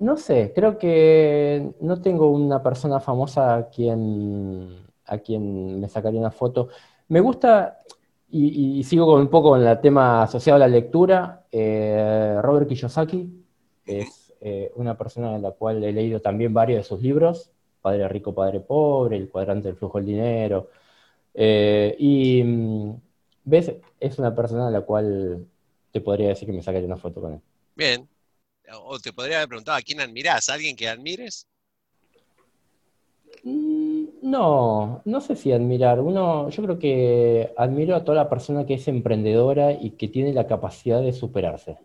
no 0.00 0.16
sé, 0.16 0.52
creo 0.54 0.78
que 0.78 1.72
no 1.80 2.00
tengo 2.00 2.30
una 2.30 2.62
persona 2.62 3.00
famosa 3.00 3.56
a 3.56 3.68
quien, 3.68 4.86
a 5.06 5.18
quien 5.18 5.80
me 5.80 5.88
sacaría 5.88 6.20
una 6.20 6.30
foto. 6.30 6.68
Me 7.08 7.20
gusta, 7.20 7.78
y, 8.30 8.82
sigo 8.84 9.06
con 9.06 9.20
un 9.22 9.28
poco 9.28 9.50
con 9.50 9.66
el 9.66 9.80
tema 9.80 10.22
asociado 10.22 10.56
a 10.56 10.60
la 10.60 10.68
lectura, 10.68 11.46
eh, 11.50 12.38
Robert 12.42 12.68
Kiyosaki 12.68 13.44
es 13.86 14.32
eh, 14.40 14.70
una 14.76 14.96
persona 14.96 15.32
de 15.32 15.40
la 15.40 15.50
cual 15.52 15.82
he 15.82 15.92
leído 15.92 16.20
también 16.20 16.54
varios 16.54 16.78
de 16.78 16.84
sus 16.84 17.02
libros. 17.02 17.50
Padre 17.80 18.08
Rico, 18.08 18.34
Padre 18.34 18.60
Pobre, 18.60 19.16
El 19.16 19.28
cuadrante 19.30 19.68
del 19.68 19.76
flujo 19.76 19.98
del 19.98 20.06
dinero. 20.06 20.70
Eh, 21.34 21.96
y, 21.98 22.42
mm, 22.44 22.94
¿ves? 23.44 23.72
Es 24.00 24.18
una 24.18 24.34
persona 24.34 24.68
a 24.68 24.70
la 24.70 24.82
cual 24.82 25.46
te 25.92 26.00
podría 26.00 26.28
decir 26.30 26.46
que 26.48 26.52
me 26.54 26.62
sacaría 26.62 26.86
una 26.86 26.96
foto 26.96 27.20
con 27.20 27.34
él. 27.34 27.40
Bien. 27.74 28.08
O 28.82 28.98
te 29.00 29.12
podría 29.12 29.38
haber 29.38 29.48
preguntado 29.48 29.78
a 29.78 29.82
quién 29.82 30.00
admirás, 30.00 30.48
¿a 30.48 30.54
alguien 30.54 30.76
que 30.76 30.88
admires? 30.88 31.46
Mm, 33.44 34.06
No, 34.22 35.02
no 35.04 35.20
sé 35.20 35.34
si 35.36 35.52
admirar. 35.52 36.00
Uno, 36.00 36.50
yo 36.50 36.62
creo 36.62 36.78
que 36.78 37.52
admiro 37.56 37.94
a 37.96 38.04
toda 38.04 38.16
la 38.16 38.28
persona 38.28 38.64
que 38.66 38.74
es 38.74 38.86
emprendedora 38.88 39.72
y 39.72 39.92
que 39.92 40.08
tiene 40.08 40.32
la 40.32 40.46
capacidad 40.46 41.00
de 41.02 41.12
superarse, 41.12 41.78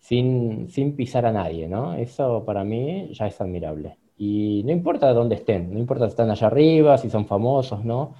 sin, 0.00 0.68
sin 0.70 0.96
pisar 0.96 1.24
a 1.26 1.32
nadie, 1.32 1.68
¿no? 1.68 1.94
Eso 1.94 2.44
para 2.44 2.64
mí 2.64 3.10
ya 3.12 3.26
es 3.26 3.40
admirable. 3.40 3.96
Y 4.18 4.62
no 4.64 4.72
importa 4.72 5.12
dónde 5.12 5.36
estén, 5.36 5.72
no 5.72 5.78
importa 5.78 6.06
si 6.06 6.10
están 6.10 6.30
allá 6.30 6.48
arriba, 6.48 6.98
si 6.98 7.08
son 7.08 7.26
famosos, 7.26 7.84
¿no? 7.84 8.14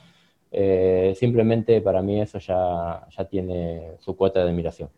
Eh, 0.51 1.15
simplemente 1.19 1.81
para 1.81 2.01
mí 2.01 2.21
eso 2.21 2.39
ya, 2.39 3.07
ya 3.17 3.25
tiene 3.25 3.97
su 3.99 4.17
cuota 4.17 4.41
de 4.43 4.49
admiración. 4.51 4.89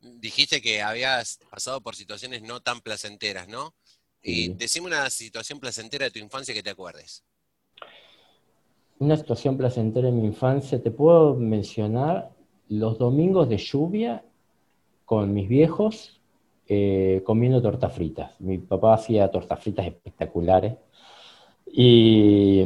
Dijiste 0.00 0.62
que 0.62 0.80
habías 0.80 1.38
pasado 1.50 1.80
por 1.82 1.94
situaciones 1.94 2.42
no 2.42 2.60
tan 2.60 2.80
placenteras, 2.80 3.48
¿no? 3.48 3.74
Y 4.22 4.46
Sí. 4.46 4.54
decime 4.58 4.86
una 4.86 5.08
situación 5.10 5.60
placentera 5.60 6.06
de 6.06 6.10
tu 6.10 6.18
infancia 6.18 6.54
que 6.54 6.62
te 6.62 6.70
acuerdes. 6.70 7.22
Una 8.98 9.16
situación 9.16 9.56
placentera 9.56 10.08
en 10.08 10.20
mi 10.20 10.26
infancia, 10.26 10.82
te 10.82 10.90
puedo 10.90 11.34
mencionar 11.34 12.30
los 12.68 12.98
domingos 12.98 13.48
de 13.48 13.56
lluvia 13.58 14.24
con 15.04 15.32
mis 15.34 15.48
viejos 15.48 16.19
eh, 16.72 17.22
comiendo 17.24 17.60
tortas 17.60 17.92
fritas. 17.92 18.40
Mi 18.40 18.58
papá 18.58 18.94
hacía 18.94 19.28
tortas 19.28 19.58
fritas 19.60 19.86
espectaculares. 19.86 20.74
Y, 21.66 22.64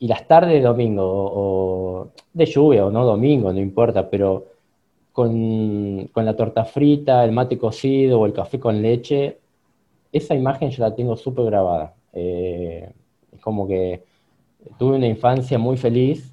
las 0.00 0.28
tardes 0.28 0.52
de 0.54 0.60
domingo, 0.60 1.02
o 1.04 2.12
de 2.32 2.46
lluvia 2.46 2.86
o 2.86 2.90
no 2.90 3.04
domingo, 3.04 3.52
no 3.52 3.58
importa, 3.58 4.08
pero 4.08 4.46
con, 5.12 6.06
con 6.12 6.24
la 6.24 6.36
torta 6.36 6.64
frita, 6.64 7.24
el 7.24 7.32
mate 7.32 7.58
cocido 7.58 8.20
o 8.20 8.26
el 8.26 8.32
café 8.32 8.60
con 8.60 8.80
leche, 8.80 9.38
esa 10.12 10.34
imagen 10.36 10.70
yo 10.70 10.84
la 10.84 10.94
tengo 10.94 11.16
súper 11.16 11.46
grabada. 11.46 11.94
Eh, 12.12 12.88
es 13.32 13.40
como 13.40 13.66
que 13.66 14.04
tuve 14.78 14.96
una 14.96 15.08
infancia 15.08 15.58
muy 15.58 15.76
feliz 15.76 16.32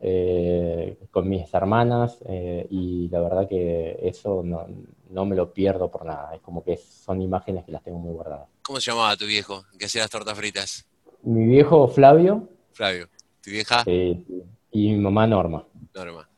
eh, 0.00 0.98
con 1.10 1.28
mis 1.28 1.52
hermanas 1.54 2.18
eh, 2.28 2.66
y 2.70 3.08
la 3.08 3.20
verdad 3.20 3.48
que 3.48 3.98
eso 4.02 4.42
no, 4.44 4.66
no 5.10 5.24
me 5.24 5.36
lo 5.36 5.52
pierdo 5.52 5.90
por 5.90 6.04
nada. 6.04 6.34
Es 6.34 6.40
como 6.40 6.64
que 6.64 6.76
son 6.76 7.20
imágenes 7.22 7.64
que 7.64 7.72
las 7.72 7.82
tengo 7.82 7.98
muy 7.98 8.12
guardadas. 8.12 8.48
¿Cómo 8.62 8.80
se 8.80 8.90
llamaba 8.90 9.16
tu 9.16 9.26
viejo 9.26 9.64
que 9.78 9.86
hacía 9.86 10.02
las 10.02 10.10
tortas 10.10 10.36
fritas? 10.36 10.86
Mi 11.22 11.46
viejo 11.46 11.88
Flavio 11.88 12.48
Flavio. 12.72 13.08
¿Tu 13.42 13.50
vieja? 13.50 13.82
sí, 13.84 14.24
sí, 14.26 14.42
y 14.72 14.92
mi 14.92 14.98
mamá 14.98 15.26
Norma. 15.26 15.64
Norma. 15.94 16.28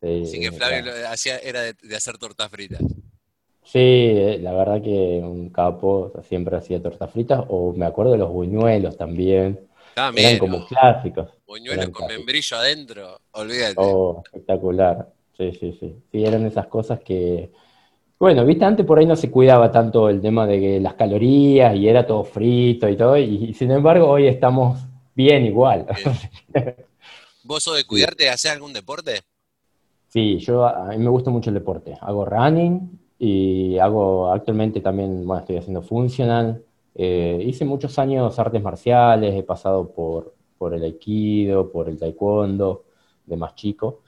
Sí, 0.00 0.22
Así 0.24 0.40
que 0.40 0.52
Flavio 0.52 0.82
claro. 0.82 1.00
lo 1.00 1.08
hacía, 1.08 1.38
era 1.38 1.62
de, 1.62 1.74
de 1.74 1.96
hacer 1.96 2.18
tortas 2.18 2.50
fritas. 2.50 2.80
Sí, 3.62 3.78
eh, 3.80 4.38
la 4.40 4.52
verdad 4.52 4.80
que 4.80 5.20
un 5.22 5.50
capo 5.50 6.12
siempre 6.28 6.56
hacía 6.56 6.80
tortas 6.80 7.10
fritas 7.10 7.44
o 7.48 7.72
me 7.72 7.84
acuerdo 7.84 8.12
de 8.12 8.18
los 8.18 8.30
buñuelos 8.30 8.96
también. 8.96 9.68
También, 9.94 10.36
Eran 10.36 10.38
como 10.38 10.66
clásicos. 10.66 11.30
Buñuelos 11.46 11.82
eran 11.82 11.92
con 11.92 12.06
membrillo 12.06 12.56
adentro, 12.56 13.20
olvídate. 13.32 13.74
Oh, 13.78 14.22
espectacular. 14.24 15.12
Sí, 15.36 15.52
sí, 15.52 15.76
sí. 15.80 15.96
Sí, 16.12 16.24
eran 16.24 16.46
esas 16.46 16.66
cosas 16.68 17.00
que, 17.00 17.50
bueno, 18.18 18.44
viste, 18.44 18.64
antes 18.64 18.86
por 18.86 18.98
ahí 18.98 19.06
no 19.06 19.16
se 19.16 19.30
cuidaba 19.30 19.70
tanto 19.70 20.08
el 20.08 20.20
tema 20.20 20.46
de 20.46 20.60
que 20.60 20.80
las 20.80 20.94
calorías 20.94 21.76
y 21.76 21.88
era 21.88 22.06
todo 22.06 22.24
frito 22.24 22.88
y 22.88 22.96
todo, 22.96 23.16
y, 23.16 23.46
y 23.50 23.54
sin 23.54 23.70
embargo 23.70 24.08
hoy 24.08 24.26
estamos 24.26 24.78
bien 25.14 25.44
igual. 25.44 25.86
¿Vos 27.44 27.62
sos 27.62 27.76
de 27.76 27.84
cuidarte? 27.84 28.28
¿Hacés 28.28 28.52
algún 28.52 28.72
deporte? 28.72 29.22
Sí, 30.08 30.38
yo 30.38 30.66
a 30.66 30.88
mí 30.88 30.98
me 30.98 31.10
gusta 31.10 31.30
mucho 31.30 31.50
el 31.50 31.54
deporte. 31.54 31.96
Hago 32.00 32.24
running 32.24 32.98
y 33.18 33.78
hago 33.78 34.32
actualmente 34.32 34.80
también, 34.80 35.26
bueno, 35.26 35.40
estoy 35.40 35.58
haciendo 35.58 35.82
funcional. 35.82 36.62
Eh, 36.94 37.42
hice 37.46 37.64
muchos 37.64 37.98
años 37.98 38.38
artes 38.38 38.62
marciales, 38.62 39.34
he 39.34 39.42
pasado 39.42 39.92
por, 39.92 40.34
por 40.58 40.74
el 40.74 40.82
aikido, 40.82 41.70
por 41.70 41.88
el 41.88 41.98
taekwondo, 41.98 42.84
de 43.26 43.36
más 43.36 43.54
chico. 43.54 44.00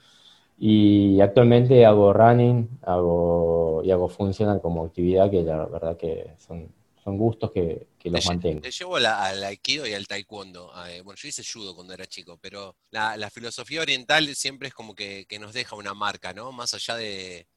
Y 0.61 1.21
actualmente 1.21 1.85
hago 1.85 2.11
running, 2.11 2.67
hago, 2.81 3.81
y 3.83 3.91
hago 3.91 4.09
funcional 4.09 4.61
como 4.61 4.85
actividad, 4.85 5.31
que 5.31 5.41
la 5.41 5.65
verdad 5.65 5.95
que 5.95 6.31
son, 6.37 6.67
son 7.03 7.17
gustos 7.17 7.51
que, 7.51 7.87
que 7.97 8.09
los 8.09 8.21
Te 8.21 8.27
mantengo. 8.27 8.61
Te 8.61 8.71
llevo 8.71 8.99
la- 8.99 9.23
al 9.25 9.41
aikido 9.43 9.87
y 9.87 9.93
al 9.93 10.05
taekwondo. 10.05 10.71
Eh, 10.87 11.01
bueno, 11.01 11.17
yo 11.17 11.27
hice 11.29 11.43
judo 11.49 11.73
cuando 11.75 11.93
era 11.93 12.05
chico, 12.07 12.37
pero 12.41 12.75
la, 12.91 13.15
la 13.15 13.29
filosofía 13.29 13.81
oriental 13.81 14.35
siempre 14.35 14.67
es 14.67 14.73
como 14.73 14.95
que, 14.95 15.25
que 15.29 15.39
nos 15.39 15.53
deja 15.53 15.75
una 15.77 15.93
marca, 15.93 16.33
¿no? 16.33 16.51
Más 16.51 16.73
allá 16.73 16.95
de, 16.97 17.47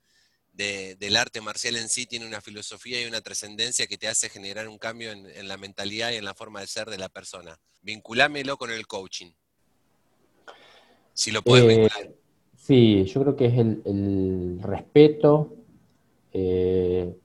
de- 0.52 0.96
del 0.96 1.16
arte 1.16 1.40
marcial 1.40 1.76
en 1.76 1.88
sí, 1.88 2.06
tiene 2.06 2.26
una 2.26 2.40
filosofía 2.40 3.02
y 3.02 3.06
una 3.06 3.20
trascendencia 3.20 3.86
que 3.88 3.98
te 3.98 4.08
hace 4.08 4.28
generar 4.28 4.68
un 4.68 4.78
cambio 4.78 5.10
en, 5.12 5.26
en 5.26 5.48
la 5.48 5.56
mentalidad 5.56 6.12
y 6.12 6.16
en 6.16 6.24
la 6.24 6.34
forma 6.34 6.60
de 6.60 6.68
ser 6.68 6.88
de 6.90 6.98
la 6.98 7.08
persona. 7.08 7.58
Vinculámelo 7.82 8.56
con 8.56 8.70
el 8.70 8.86
coaching. 8.86 9.32
Si 11.14 11.30
lo 11.30 11.42
puedes 11.42 11.64
Eh, 11.64 11.68
vincular. 11.68 12.21
Sí, 12.66 13.04
yo 13.06 13.22
creo 13.22 13.36
que 13.36 13.46
es 13.46 13.58
el, 13.58 13.82
el 13.84 14.60
respeto 14.62 15.54
eh, 16.32 17.16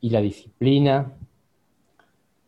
y 0.00 0.10
la 0.10 0.20
disciplina. 0.22 1.12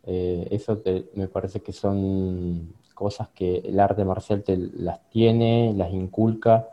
Eh, 0.05 0.49
eso 0.52 0.78
te- 0.78 1.11
me 1.14 1.28
parece 1.28 1.61
que 1.61 1.73
son 1.73 2.73
cosas 2.95 3.28
que 3.35 3.59
el 3.59 3.78
arte 3.81 4.05
marcial 4.05 4.43
te 4.43 4.57
las 4.57 5.09
tiene, 5.11 5.75
las 5.76 5.93
inculca. 5.93 6.69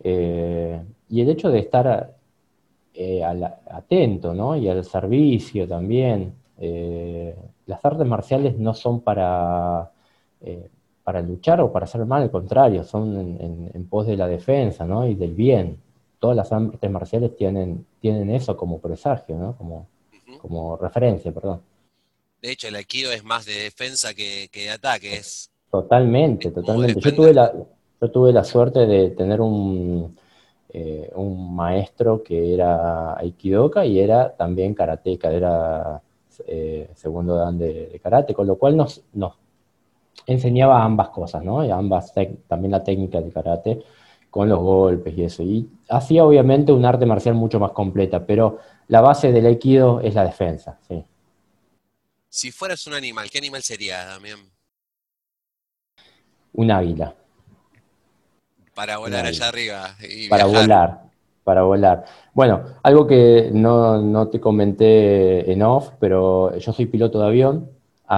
Eh, 0.00 0.82
y 1.10 1.20
el 1.22 1.30
hecho 1.30 1.50
de 1.50 1.60
estar 1.60 2.16
eh, 2.94 3.24
a 3.24 3.34
la- 3.34 3.60
atento, 3.70 4.34
¿no? 4.34 4.56
Y 4.56 4.68
al 4.68 4.84
servicio 4.84 5.68
también. 5.68 6.34
Las 7.66 7.84
artes 7.84 8.06
marciales 8.06 8.58
no 8.58 8.74
son 8.74 9.00
para, 9.00 9.90
para 11.04 11.22
luchar 11.22 11.60
o 11.60 11.72
para 11.72 11.84
hacer 11.84 12.04
mal, 12.06 12.22
al 12.22 12.30
contrario, 12.30 12.84
son 12.84 13.16
en, 13.18 13.40
en- 13.40 13.70
en 13.74 13.88
pos 13.88 14.06
de 14.06 14.16
la 14.16 14.26
defensa, 14.28 14.84
¿no? 14.86 15.06
Y 15.06 15.14
del 15.14 15.34
bien. 15.34 15.78
Todas 16.18 16.36
las 16.36 16.52
artes 16.52 16.90
marciales 16.90 17.36
tienen, 17.36 17.84
tienen 18.00 18.30
eso 18.30 18.56
como 18.56 18.80
presagio, 18.80 19.36
¿no? 19.36 19.56
Como, 19.56 19.88
como 20.40 20.76
referencia, 20.76 21.32
perdón. 21.32 21.62
De 22.42 22.50
hecho, 22.50 22.68
el 22.68 22.74
aikido 22.76 23.10
es 23.10 23.24
más 23.24 23.46
de 23.46 23.54
defensa 23.54 24.12
que, 24.12 24.48
que 24.52 24.64
de 24.64 24.70
ataque. 24.70 25.16
Es 25.16 25.50
Totalmente, 25.70 26.50
Es 26.50 26.50
totalmente. 26.50 27.00
Yo 27.00 27.14
tuve 27.14 27.32
la, 27.32 27.52
yo 28.00 28.10
tuve 28.10 28.32
la 28.32 28.44
suerte 28.44 28.80
de 28.86 29.10
tener 29.10 29.40
un, 29.40 30.14
eh, 30.68 31.10
un 31.14 31.54
maestro 31.54 32.22
que 32.22 32.52
era 32.54 33.16
aikidoka 33.18 33.84
y 33.86 33.98
era 34.00 34.36
también 34.36 34.74
karateca, 34.74 35.32
era 35.32 36.02
eh, 36.46 36.90
segundo 36.94 37.36
dan 37.36 37.58
de, 37.58 37.86
de 37.88 38.00
karate, 38.00 38.34
con 38.34 38.46
lo 38.46 38.56
cual 38.58 38.76
nos, 38.76 39.02
nos 39.14 39.34
enseñaba 40.26 40.82
ambas 40.82 41.10
cosas, 41.10 41.42
¿no? 41.42 41.64
Y 41.64 41.70
ambas 41.70 42.12
también 42.48 42.72
la 42.72 42.84
técnica 42.84 43.20
del 43.20 43.32
karate, 43.32 43.82
con 44.30 44.48
los 44.48 44.60
golpes 44.60 45.16
y 45.16 45.24
eso. 45.24 45.42
Y 45.42 45.68
hacía 45.88 46.24
obviamente 46.24 46.72
un 46.72 46.84
arte 46.84 47.06
marcial 47.06 47.34
mucho 47.34 47.60
más 47.60 47.72
completa, 47.72 48.24
pero 48.26 48.58
la 48.88 49.00
base 49.00 49.32
del 49.32 49.46
aikido 49.46 50.00
es 50.00 50.14
la 50.14 50.24
defensa, 50.24 50.78
sí. 50.88 51.04
Si 52.28 52.50
fueras 52.50 52.86
un 52.86 52.94
animal, 52.94 53.30
¿qué 53.30 53.38
animal 53.38 53.62
sería, 53.62 54.06
Damián? 54.06 54.38
Un 56.54 56.70
águila. 56.70 57.14
Para 58.74 58.96
volar 58.96 59.26
allá 59.26 59.48
arriba. 59.48 59.94
Y 60.00 60.28
para 60.28 60.46
volar, 60.46 61.02
para 61.44 61.62
volar. 61.62 62.04
Bueno, 62.32 62.64
algo 62.82 63.06
que 63.06 63.50
no, 63.52 64.00
no, 64.00 64.28
te 64.28 64.40
comenté 64.40 65.52
en 65.52 65.62
off, 65.62 65.90
pero 66.00 66.56
yo 66.56 66.72
soy 66.72 66.86
piloto 66.86 67.20
de 67.20 67.26
avión, 67.26 67.70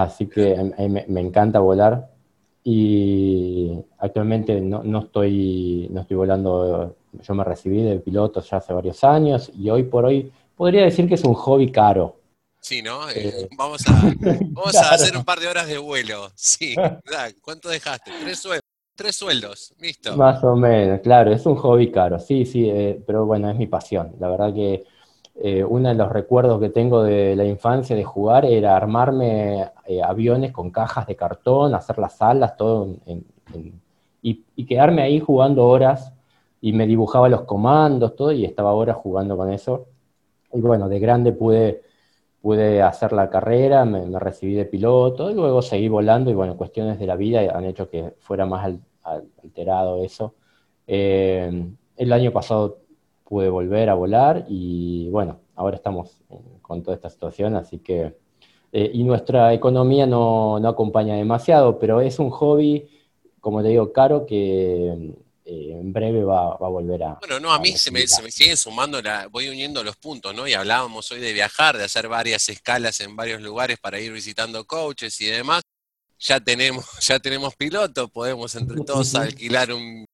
así 0.03 0.27
que 0.27 0.57
me, 0.89 1.05
me 1.09 1.21
encanta 1.21 1.61
volar 1.61 2.09
y 2.65 3.79
actualmente 3.99 4.59
no, 4.61 4.83
no, 4.83 5.01
estoy, 5.01 5.87
no 5.91 6.01
estoy 6.01 6.17
volando, 6.17 6.97
yo 7.13 7.35
me 7.35 7.45
recibí 7.45 7.83
de 7.83 8.01
piloto 8.01 8.41
ya 8.41 8.57
hace 8.57 8.73
varios 8.73 9.05
años 9.05 9.53
y 9.55 9.69
hoy 9.69 9.85
por 9.85 10.07
hoy 10.07 10.33
podría 10.57 10.85
decir 10.85 11.07
que 11.07 11.15
es 11.15 11.25
un 11.25 11.35
hobby 11.35 11.71
caro. 11.71 12.17
Sí, 12.61 12.81
¿no? 12.81 13.11
Eh, 13.11 13.29
eh, 13.29 13.49
vamos 13.57 13.83
a, 13.87 13.93
vamos 14.47 14.75
a 14.77 14.95
hacer 14.95 15.15
un 15.15 15.25
par 15.25 15.39
de 15.39 15.49
horas 15.49 15.69
de 15.69 15.77
vuelo. 15.77 16.31
Sí, 16.35 16.75
¿cuánto 17.43 17.69
dejaste? 17.69 18.11
Tres 18.23 18.39
sueldos. 18.39 18.65
Tres 18.97 19.17
sueldos, 19.17 19.75
listo. 19.81 20.17
Más 20.17 20.43
o 20.45 20.55
menos, 20.55 21.01
claro, 21.01 21.33
es 21.33 21.45
un 21.47 21.57
hobby 21.57 21.91
caro, 21.91 22.19
sí, 22.19 22.47
sí, 22.47 22.71
eh, 22.71 23.03
pero 23.05 23.27
bueno, 23.27 23.51
es 23.51 23.57
mi 23.57 23.67
pasión. 23.67 24.15
La 24.21 24.29
verdad 24.29 24.55
que 24.55 24.85
eh, 25.37 25.65
uno 25.65 25.89
de 25.89 25.95
los 25.97 26.13
recuerdos 26.13 26.61
que 26.61 26.71
tengo 26.71 27.03
de 27.03 27.35
la 27.35 27.45
infancia 27.45 27.97
de 27.97 28.05
jugar 28.05 28.45
era 28.45 28.77
armarme 28.77 29.73
eh, 29.87 30.01
aviones 30.03 30.53
con 30.53 30.71
cajas 30.71 31.07
de 31.07 31.17
cartón, 31.17 31.75
hacer 31.75 31.99
las 31.99 32.23
alas, 32.23 32.57
todo, 32.57 32.97
y, 34.23 34.45
quedarme 34.67 35.03
ahí 35.03 35.21
jugando 35.21 35.67
horas, 35.67 36.13
y 36.61 36.73
me 36.73 36.87
dibujaba 36.87 37.29
los 37.29 37.43
comandos, 37.43 38.17
todo, 38.17 38.33
y 38.33 38.45
estaba 38.45 38.73
horas 38.73 38.97
jugando 38.97 39.37
con 39.37 39.51
eso. 39.53 39.87
Y 40.53 40.61
bueno, 40.61 40.89
de 40.89 41.01
grande 41.01 41.33
pude, 41.33 41.83
pude 42.41 42.81
hacer 42.83 43.13
la 43.13 43.29
carrera, 43.29 43.85
me, 43.85 44.19
recibí 44.19 44.55
de 44.55 44.65
piloto, 44.67 45.31
y 45.31 45.35
luego 45.35 45.63
seguí 45.63 45.89
volando, 45.89 46.31
y 46.31 46.35
bueno, 46.35 46.57
cuestiones 46.57 46.99
de 46.99 47.07
la 47.07 47.17
vida 47.17 47.41
han 47.55 47.65
hecho 47.65 47.91
que 47.91 48.15
fuera 48.21 48.47
más 48.47 48.73
alterado 49.43 50.03
eso. 50.03 50.35
Eh, 50.87 51.67
el 51.97 52.13
año 52.13 52.33
pasado 52.33 52.84
pude 53.35 53.49
volver 53.49 53.91
a 53.91 53.95
volar 53.95 54.45
y 54.49 55.09
bueno, 55.11 55.41
ahora 55.57 55.75
estamos 55.75 56.23
con 56.63 56.85
toda 56.85 56.95
esta 56.95 57.11
situación, 57.11 57.57
así 57.57 57.81
que... 57.81 58.15
Eh, 58.71 58.93
y 58.95 59.03
nuestra 59.03 59.53
economía 59.53 60.07
no, 60.07 60.61
no, 60.61 60.69
acompaña 60.69 61.17
demasiado, 61.17 61.77
pero 61.81 62.01
es 62.01 62.21
un 62.21 62.31
hobby, 62.31 62.89
como 63.41 63.61
te 63.61 63.71
digo, 63.71 63.93
caro 63.93 64.25
que 64.25 64.87
eh, 65.45 65.69
en 65.81 65.93
breve 65.93 66.23
va, 66.23 66.57
va, 66.57 66.67
a 66.69 66.71
volver 66.71 67.03
a... 67.03 67.19
Bueno, 67.19 67.41
no, 67.41 67.53
a, 67.53 67.59
mí 67.59 67.73
se 67.73 67.91
me, 67.91 68.07
se 68.07 68.23
me, 68.23 68.31
siguen 68.31 68.57
sumando, 68.57 69.03
la, 69.03 69.27
voy 69.27 69.49
uniendo 69.49 69.83
los 69.83 69.97
puntos, 69.97 70.33
¿no? 70.33 70.47
Y 70.47 70.55
hablábamos 70.55 71.11
hoy 71.11 71.19
de 71.19 71.33
viajar, 71.33 71.77
de 71.77 71.83
hacer 71.83 72.07
varias 72.07 72.49
escalas 72.49 73.01
en 73.01 73.17
varios 73.17 73.43
lugares 73.43 73.79
para 73.81 73.99
ir 73.99 74.13
visitando 74.13 74.65
coaches 74.65 75.21
y 75.21 75.27
demás. 75.27 75.63
Ya 76.21 76.39
tenemos, 76.39 76.85
ya 77.01 77.19
tenemos 77.19 77.57
piloto, 77.57 78.07
podemos 78.07 78.55
entre 78.55 78.81
todos 78.85 79.13
alquilar 79.17 79.73
un 79.73 80.07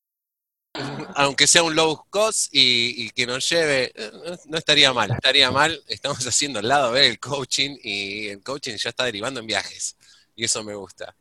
aunque 1.17 1.47
sea 1.47 1.63
un 1.63 1.75
low 1.75 2.05
cost 2.11 2.49
y, 2.53 3.11
que 3.11 3.27
nos 3.27 3.49
lleve, 3.49 3.93
eh, 3.95 4.11
no 4.47 4.59
estaría 4.59 4.93
mal, 4.93 5.11
estaría 5.11 5.51
mal, 5.51 5.83
estamos 5.89 6.19
haciendo 6.27 6.61
el 6.61 6.69
lado 6.69 6.93
B 6.93 7.01
del 7.01 7.19
coaching 7.19 7.77
y 7.83 8.29
el 8.29 8.43
coaching 8.43 8.77
ya 8.77 8.91
está 8.91 9.05
derivando 9.05 9.41
en 9.41 9.47
viajes 9.47 9.97
y 10.35 10.45
eso 10.45 10.63
me 10.65 10.75
gusta. 10.75 11.15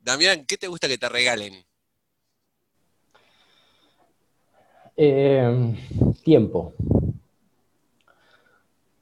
Damián, 0.00 0.44
¿qué 0.46 0.56
te 0.56 0.66
gusta 0.66 0.88
que 0.88 0.98
te 0.98 1.08
regalen? 1.08 1.64
Eh, 4.96 5.74
tiempo. 6.22 6.74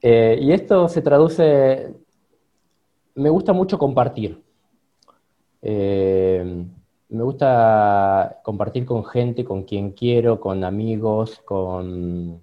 Eh, 0.00 0.38
y 0.40 0.52
esto 0.52 0.88
se 0.88 1.02
traduce, 1.02 1.92
me 3.14 3.30
gusta 3.30 3.52
mucho 3.52 3.78
compartir. 3.78 4.42
Eh, 5.62 6.66
me 7.10 7.22
gusta 7.22 8.40
compartir 8.42 8.84
con 8.84 9.04
gente, 9.04 9.44
con 9.44 9.62
quien 9.64 9.92
quiero, 9.92 10.40
con 10.40 10.62
amigos, 10.64 11.40
con, 11.44 12.42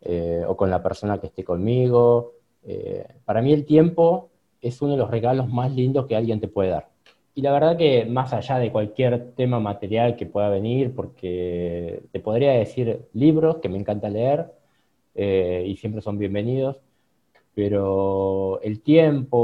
eh, 0.00 0.44
o 0.46 0.56
con 0.56 0.70
la 0.70 0.82
persona 0.82 1.18
que 1.18 1.26
esté 1.28 1.44
conmigo. 1.44 2.34
Eh, 2.64 3.06
para 3.24 3.42
mí 3.42 3.52
el 3.52 3.64
tiempo 3.64 4.30
es 4.60 4.80
uno 4.82 4.92
de 4.92 4.98
los 4.98 5.10
regalos 5.10 5.48
más 5.48 5.72
lindos 5.72 6.06
que 6.06 6.16
alguien 6.16 6.40
te 6.40 6.48
puede 6.48 6.70
dar. 6.70 6.88
Y 7.34 7.42
la 7.42 7.52
verdad 7.52 7.76
que 7.76 8.06
más 8.06 8.32
allá 8.32 8.58
de 8.58 8.72
cualquier 8.72 9.32
tema 9.34 9.60
material 9.60 10.16
que 10.16 10.26
pueda 10.26 10.48
venir, 10.48 10.94
porque 10.94 12.02
te 12.12 12.20
podría 12.20 12.52
decir 12.52 13.08
libros 13.12 13.56
que 13.58 13.68
me 13.68 13.78
encanta 13.78 14.08
leer 14.08 14.52
eh, 15.14 15.64
y 15.66 15.76
siempre 15.76 16.00
son 16.02 16.18
bienvenidos, 16.18 16.78
pero 17.54 18.60
el 18.62 18.80
tiempo 18.82 19.38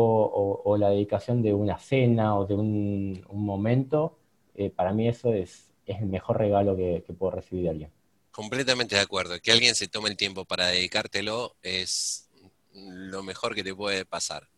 o, 0.64 0.76
la 0.76 0.90
dedicación 0.90 1.42
de 1.42 1.54
una 1.54 1.78
cena 1.78 2.38
o 2.38 2.46
de 2.46 2.54
un 2.54 3.22
momento 3.32 4.16
eh, 4.54 4.70
para 4.70 4.92
mí 4.92 5.08
eso 5.08 5.32
es, 5.32 5.68
el 5.86 6.06
mejor 6.06 6.38
regalo 6.38 6.76
que, 6.76 7.04
puedo 7.18 7.32
recibir 7.32 7.64
de 7.64 7.70
alguien. 7.70 7.90
Completamente 8.30 8.94
de 8.94 9.02
acuerdo. 9.02 9.38
Que 9.40 9.52
alguien 9.52 9.74
se 9.74 9.88
tome 9.88 10.08
el 10.08 10.16
tiempo 10.16 10.44
para 10.44 10.68
dedicártelo 10.68 11.56
es 11.62 12.30
lo 12.72 13.22
mejor 13.22 13.54
que 13.54 13.64
te 13.64 13.74
puede 13.74 14.04
pasar. 14.04 14.48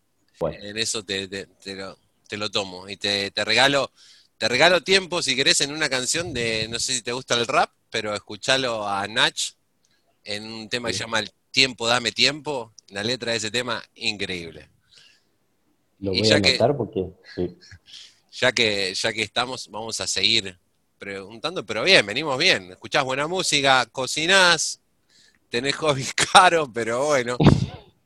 En 0.40 0.76
eso 0.76 1.04
te, 1.04 1.48
lo, 2.37 2.50
tomo 2.50 2.88
y 2.88 2.96
te, 2.96 3.33
regalo 3.44 3.90
te 4.37 4.48
regalo 4.48 4.83
tiempo 4.83 5.22
si 5.22 5.37
querés 5.37 5.61
en 5.61 5.72
una 5.72 5.88
canción 5.88 6.35
de, 6.35 6.66
no 6.68 6.78
sé 6.78 6.92
si 6.92 7.02
te 7.02 7.12
gusta 7.12 7.35
el 7.35 7.46
rap, 7.46 7.70
pero 7.90 8.14
escuchalo 8.14 8.87
a 8.87 9.07
Nach 9.07 9.38
en 10.24 10.44
un 10.44 10.68
tema 10.68 10.88
que 10.88 10.94
se 10.94 11.00
llama 11.00 11.20
El 11.20 11.30
tiempo, 11.50 11.87
dame 11.87 12.12
tiempo. 12.12 12.72
La 12.88 13.02
letra 13.02 13.33
de 13.33 13.38
ese 13.38 13.50
tema, 13.50 13.83
increíble. 13.94 14.68
Lo 16.00 16.11
voy 16.11 16.30
a 16.30 16.37
anotar 16.37 16.76
porque 16.76 17.09
ya 18.35 18.53
que, 18.53 18.92
ya 18.94 19.12
que 19.12 19.23
estamos, 19.23 19.68
vamos 19.70 20.01
a 20.01 20.07
seguir 20.07 20.59
preguntando, 20.99 21.64
pero 21.64 21.85
bien, 21.85 22.05
venimos 22.05 22.37
bien. 22.37 22.73
Escuchás 22.73 23.05
buena 23.05 23.29
música, 23.29 23.87
cocinás, 23.92 24.81
tenés 25.49 25.77
hobbies 25.77 26.14
caros, 26.14 26.68
pero 26.73 27.07
bueno. 27.07 27.37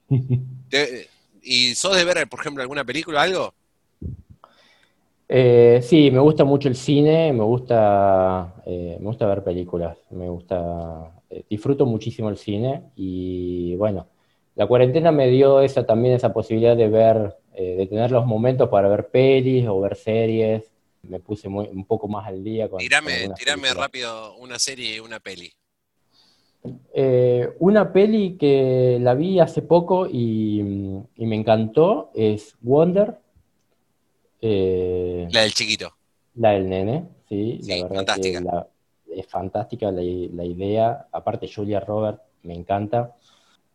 ¿Y 1.42 1.74
sos 1.74 1.96
de 1.96 2.04
ver, 2.04 2.28
por 2.28 2.40
ejemplo, 2.40 2.62
alguna 2.62 2.84
película 2.84 3.20
o 3.20 3.22
algo? 3.22 3.54
Eh, 5.30 5.80
sí, 5.82 6.10
me 6.10 6.20
gusta 6.20 6.44
mucho 6.44 6.68
el 6.68 6.74
cine, 6.76 7.32
me 7.32 7.44
gusta, 7.44 8.54
eh, 8.66 8.96
me 8.98 9.06
gusta 9.06 9.26
ver 9.26 9.44
películas, 9.44 9.96
me 10.10 10.28
gusta, 10.28 11.12
eh, 11.28 11.44
disfruto 11.48 11.84
muchísimo 11.84 12.30
el 12.30 12.38
cine 12.38 12.84
y 12.96 13.76
bueno, 13.76 14.06
la 14.56 14.66
cuarentena 14.66 15.12
me 15.12 15.28
dio 15.28 15.60
esa 15.60 15.84
también 15.84 16.14
esa 16.14 16.32
posibilidad 16.32 16.76
de 16.76 16.88
ver 16.88 17.36
eh, 17.60 17.74
de 17.74 17.86
tener 17.88 18.12
los 18.12 18.24
momentos 18.24 18.68
para 18.68 18.88
ver 18.88 19.08
pelis 19.08 19.66
o 19.66 19.80
ver 19.80 19.96
series. 19.96 20.62
Me 21.02 21.18
puse 21.18 21.48
un 21.48 21.84
poco 21.86 22.06
más 22.06 22.28
al 22.28 22.44
día 22.44 22.68
con. 22.68 22.78
Tirame, 22.78 23.30
tirame 23.36 23.74
rápido 23.74 24.36
una 24.36 24.60
serie 24.60 24.94
y 24.94 25.00
una 25.00 25.18
peli. 25.18 25.52
Eh, 26.94 27.52
una 27.58 27.92
peli 27.92 28.36
que 28.38 28.98
la 29.00 29.14
vi 29.14 29.40
hace 29.40 29.62
poco 29.62 30.06
y, 30.06 30.62
me 31.16 31.34
encantó 31.34 32.12
es 32.14 32.54
Wonder. 32.60 33.18
Eh, 34.40 35.26
la 35.32 35.40
del 35.40 35.52
chiquito. 35.52 35.92
La 36.36 36.50
del 36.52 36.68
nene, 36.68 37.08
sí. 37.28 37.58
la 37.64 37.74
verdad 37.74 37.88
fantástica. 37.96 38.68
es 39.10 39.26
fantástica 39.26 39.90
la, 39.90 40.02
idea. 40.44 41.08
Aparte, 41.10 41.50
Julia 41.52 41.80
Roberts 41.80 42.22
me 42.44 42.54
encanta. 42.54 43.16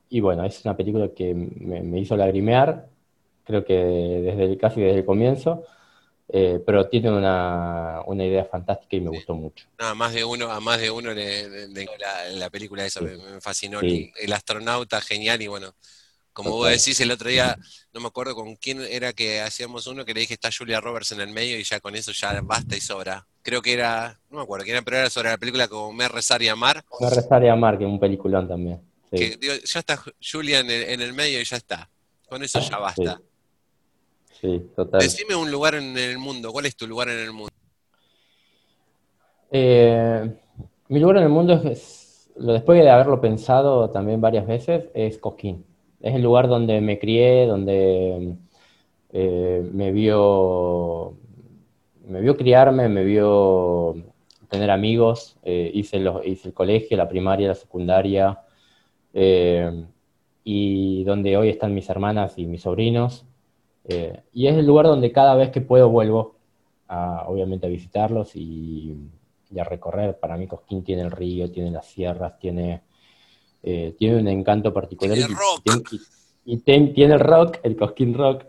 Y 0.07 0.21
bueno, 0.21 0.45
es 0.45 0.63
una 0.63 0.77
película 0.77 1.09
que 1.09 1.33
me, 1.33 1.81
me 1.81 1.99
hizo 1.99 2.15
lagrimear 2.15 2.92
creo 3.43 3.65
que 3.65 3.75
desde 3.75 4.57
casi 4.57 4.81
desde 4.81 4.99
el 4.99 5.05
comienzo, 5.05 5.63
eh, 6.29 6.59
pero 6.65 6.87
tiene 6.87 7.11
una, 7.11 8.01
una, 8.05 8.25
idea 8.25 8.45
fantástica 8.45 8.95
y 8.95 9.01
me 9.01 9.09
gustó 9.09 9.35
mucho. 9.35 9.67
a 9.77 9.93
más 9.93 10.13
de 10.13 10.23
uno, 10.23 10.49
a 10.49 10.59
más 10.59 10.79
de 10.79 10.89
uno 10.89 11.13
le, 11.13 11.67
la, 12.31 12.49
película 12.49 12.85
esa 12.85 13.01
me, 13.01 13.41
fascinó. 13.41 13.81
El, 13.81 14.33
astronauta 14.33 15.01
genial 15.01 15.41
y 15.41 15.47
bueno, 15.47 15.75
como 16.31 16.51
vos 16.51 16.69
decís 16.69 16.99
el 17.01 17.11
otro 17.11 17.29
día, 17.29 17.57
no 17.93 17.99
me 17.99 18.07
acuerdo 18.07 18.35
con 18.35 18.55
quién 18.55 18.81
era 18.81 19.13
que 19.13 19.41
hacíamos 19.41 19.85
uno 19.85 20.05
que 20.05 20.13
le 20.13 20.21
dije 20.21 20.33
está 20.33 20.49
Julia 20.57 20.79
Roberts 20.79 21.11
en 21.11 21.21
el 21.21 21.29
medio 21.29 21.59
y 21.59 21.63
ya 21.63 21.79
con 21.79 21.95
eso 21.95 22.11
ya 22.13 22.39
basta 22.41 22.75
y 22.75 22.81
sobra. 22.81 23.27
Creo 23.41 23.61
que 23.61 23.73
era, 23.73 24.17
no 24.31 24.37
me 24.37 24.43
acuerdo, 24.43 24.65
que 24.65 24.71
era, 24.71 24.81
pero 24.81 24.97
era 24.97 25.09
sobre 25.09 25.29
la 25.29 25.37
película 25.37 25.67
como 25.67 25.91
Me 25.91 26.07
rezar 26.07 26.41
y 26.41 26.47
amar. 26.47 26.83
Me 27.01 27.09
rezar 27.09 27.43
y 27.43 27.49
amar, 27.49 27.77
que 27.77 27.83
es 27.83 27.89
un 27.89 27.99
peliculón 27.99 28.47
también. 28.47 28.81
ya 29.11 29.79
está 29.79 30.01
Julia 30.19 30.59
en 30.61 30.71
el, 30.71 30.83
en 30.83 31.01
el 31.01 31.13
medio 31.13 31.41
y 31.41 31.43
ya 31.43 31.57
está. 31.57 31.89
Con 32.27 32.41
eso 32.41 32.59
ya 32.59 32.77
basta. 32.79 33.21
Sí, 34.43 34.69
total. 34.75 34.99
Decime 34.99 35.35
un 35.37 35.49
lugar 35.49 35.75
en 35.75 35.97
el 35.97 36.17
mundo. 36.17 36.51
¿Cuál 36.51 36.65
es 36.65 36.75
tu 36.75 36.85
lugar 36.85 37.07
en 37.07 37.19
el 37.19 37.31
mundo? 37.31 37.49
Eh, 39.49 40.33
mi 40.89 40.99
lugar 40.99 41.17
en 41.17 41.23
el 41.23 41.29
mundo 41.29 41.53
es, 41.63 42.29
después 42.35 42.83
de 42.83 42.89
haberlo 42.89 43.21
pensado 43.21 43.89
también 43.89 44.19
varias 44.19 44.45
veces, 44.45 44.89
es 44.93 45.17
Cosquín. 45.17 45.65
Es 46.01 46.13
el 46.13 46.23
lugar 46.23 46.49
donde 46.49 46.81
me 46.81 46.99
crié, 46.99 47.47
donde 47.47 48.35
eh, 49.13 49.69
me 49.71 49.93
vio 49.93 51.15
me 52.05 52.19
vio 52.19 52.35
criarme, 52.35 52.89
me 52.89 53.05
vio 53.05 53.95
tener 54.49 54.69
amigos, 54.71 55.37
eh, 55.43 55.71
hice, 55.73 55.99
los, 55.99 56.25
hice 56.25 56.49
el 56.49 56.53
colegio, 56.53 56.97
la 56.97 57.07
primaria, 57.07 57.47
la 57.47 57.55
secundaria, 57.55 58.41
eh, 59.13 59.85
y 60.43 61.05
donde 61.05 61.37
hoy 61.37 61.47
están 61.47 61.73
mis 61.73 61.89
hermanas 61.89 62.37
y 62.37 62.45
mis 62.45 62.63
sobrinos. 62.63 63.25
Eh, 63.85 64.21
y 64.33 64.47
es 64.47 64.55
el 64.55 64.65
lugar 64.65 64.85
donde 64.85 65.11
cada 65.11 65.35
vez 65.35 65.49
que 65.49 65.61
puedo 65.61 65.89
vuelvo, 65.89 66.35
a, 66.87 67.25
obviamente, 67.27 67.65
a 67.65 67.69
visitarlos 67.69 68.35
y, 68.35 68.95
a 69.59 69.63
recorrer. 69.63 70.19
Para 70.19 70.35
mí 70.37 70.47
Cosquín 70.47 70.83
tiene 70.83 71.03
el 71.03 71.11
río, 71.11 71.51
tiene 71.51 71.69
las 71.69 71.85
sierras, 71.85 72.39
tiene, 72.39 72.81
tiene 73.61 74.17
un 74.17 74.27
encanto 74.27 74.73
particular. 74.73 75.17
Y, 76.45 76.57
tiene 76.57 77.13
el 77.13 77.19
rock, 77.19 77.59
el 77.63 77.75
Cosquín 77.75 78.13
Rock, 78.15 78.45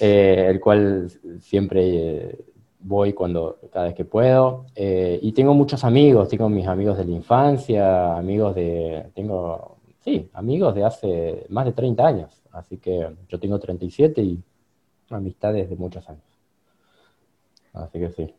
el 0.00 0.60
cual 0.60 1.10
siempre 1.40 2.38
voy 2.84 3.14
cuando, 3.14 3.58
cada 3.72 3.86
vez 3.86 3.94
que 3.94 4.04
puedo. 4.04 4.66
Eh, 4.76 5.18
y 5.20 5.32
tengo 5.32 5.54
muchos 5.54 5.82
amigos, 5.84 6.28
tengo 6.28 6.48
mis 6.48 6.66
amigos 6.66 6.98
de 6.98 7.04
la 7.04 7.12
infancia, 7.12 8.16
amigos 8.16 8.54
de, 8.54 9.10
tengo, 9.14 9.78
sí, 10.00 10.28
amigos 10.34 10.74
de 10.74 10.84
hace 10.84 11.46
más 11.48 11.64
de 11.64 11.72
30 11.72 12.06
años. 12.06 12.42
Así 12.52 12.76
que 12.76 13.08
yo 13.28 13.40
tengo 13.40 13.58
37 13.58 14.22
y 14.22 14.38
amistades 15.10 15.68
de 15.68 15.76
muchos 15.76 16.08
años. 16.08 16.22
Así 17.72 17.98
que 17.98 18.10
sí. 18.10 18.34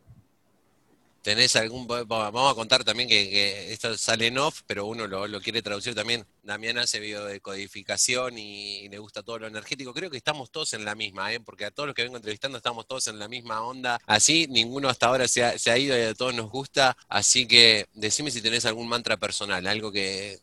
¿Tenés 1.26 1.56
algún.? 1.56 1.88
Vamos 1.88 2.52
a 2.52 2.54
contar 2.54 2.84
también 2.84 3.08
que, 3.08 3.72
esto 3.72 3.98
sale 3.98 4.28
en 4.28 4.38
off, 4.38 4.62
pero 4.64 4.86
uno 4.86 5.08
lo, 5.08 5.40
quiere 5.40 5.60
traducir 5.60 5.92
también. 5.92 6.24
Damián 6.44 6.78
hace 6.78 7.00
biodecodificación 7.00 8.38
y, 8.38 8.76
y 8.82 8.88
le 8.88 9.00
gusta 9.00 9.24
todo 9.24 9.40
lo 9.40 9.48
energético. 9.48 9.92
Creo 9.92 10.08
que 10.08 10.18
estamos 10.18 10.52
todos 10.52 10.72
en 10.74 10.84
la 10.84 10.94
misma, 10.94 11.32
¿eh? 11.32 11.40
porque 11.40 11.64
a 11.64 11.72
todos 11.72 11.88
los 11.88 11.96
que 11.96 12.04
vengo 12.04 12.16
entrevistando 12.16 12.58
estamos 12.58 12.86
todos 12.86 13.08
en 13.08 13.18
la 13.18 13.26
misma 13.26 13.60
onda. 13.62 13.98
Así, 14.06 14.46
ninguno 14.48 14.88
hasta 14.88 15.08
ahora 15.08 15.26
se 15.26 15.42
ha, 15.42 15.78
ido 15.78 15.98
y 15.98 16.02
a 16.02 16.14
todos 16.14 16.32
nos 16.32 16.48
gusta. 16.48 16.96
Así 17.08 17.48
que 17.48 17.86
decime 17.92 18.30
si 18.30 18.40
tenés 18.40 18.64
algún 18.64 18.86
mantra 18.86 19.16
personal, 19.16 19.66
algo 19.66 19.90
que, 19.90 20.38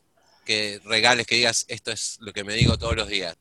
regales, 0.84 1.26
que 1.26 1.36
digas, 1.36 1.64
esto 1.70 1.94
es 1.94 2.18
lo 2.20 2.34
que 2.34 2.44
me 2.44 2.56
digo 2.56 2.78
todos 2.78 2.98
los 2.98 3.08
días. 3.08 3.38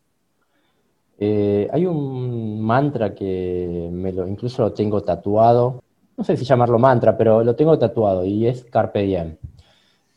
Eh, 1.25 1.69
hay 1.73 1.87
un 1.87 2.61
mantra 2.61 3.15
que 3.15 3.89
me 3.93 4.11
lo, 4.13 4.27
incluso 4.27 4.63
lo 4.63 4.73
tengo 4.73 5.03
tatuado, 5.05 5.81
no 6.17 6.25
sé 6.25 6.37
si 6.37 6.45
llamarlo 6.45 6.81
mantra, 6.81 7.17
pero 7.17 7.45
lo 7.45 7.55
tengo 7.55 7.79
tatuado 7.79 8.25
y 8.25 8.49
es 8.49 8.65
Carpe 8.65 9.03
Diem. 9.03 9.37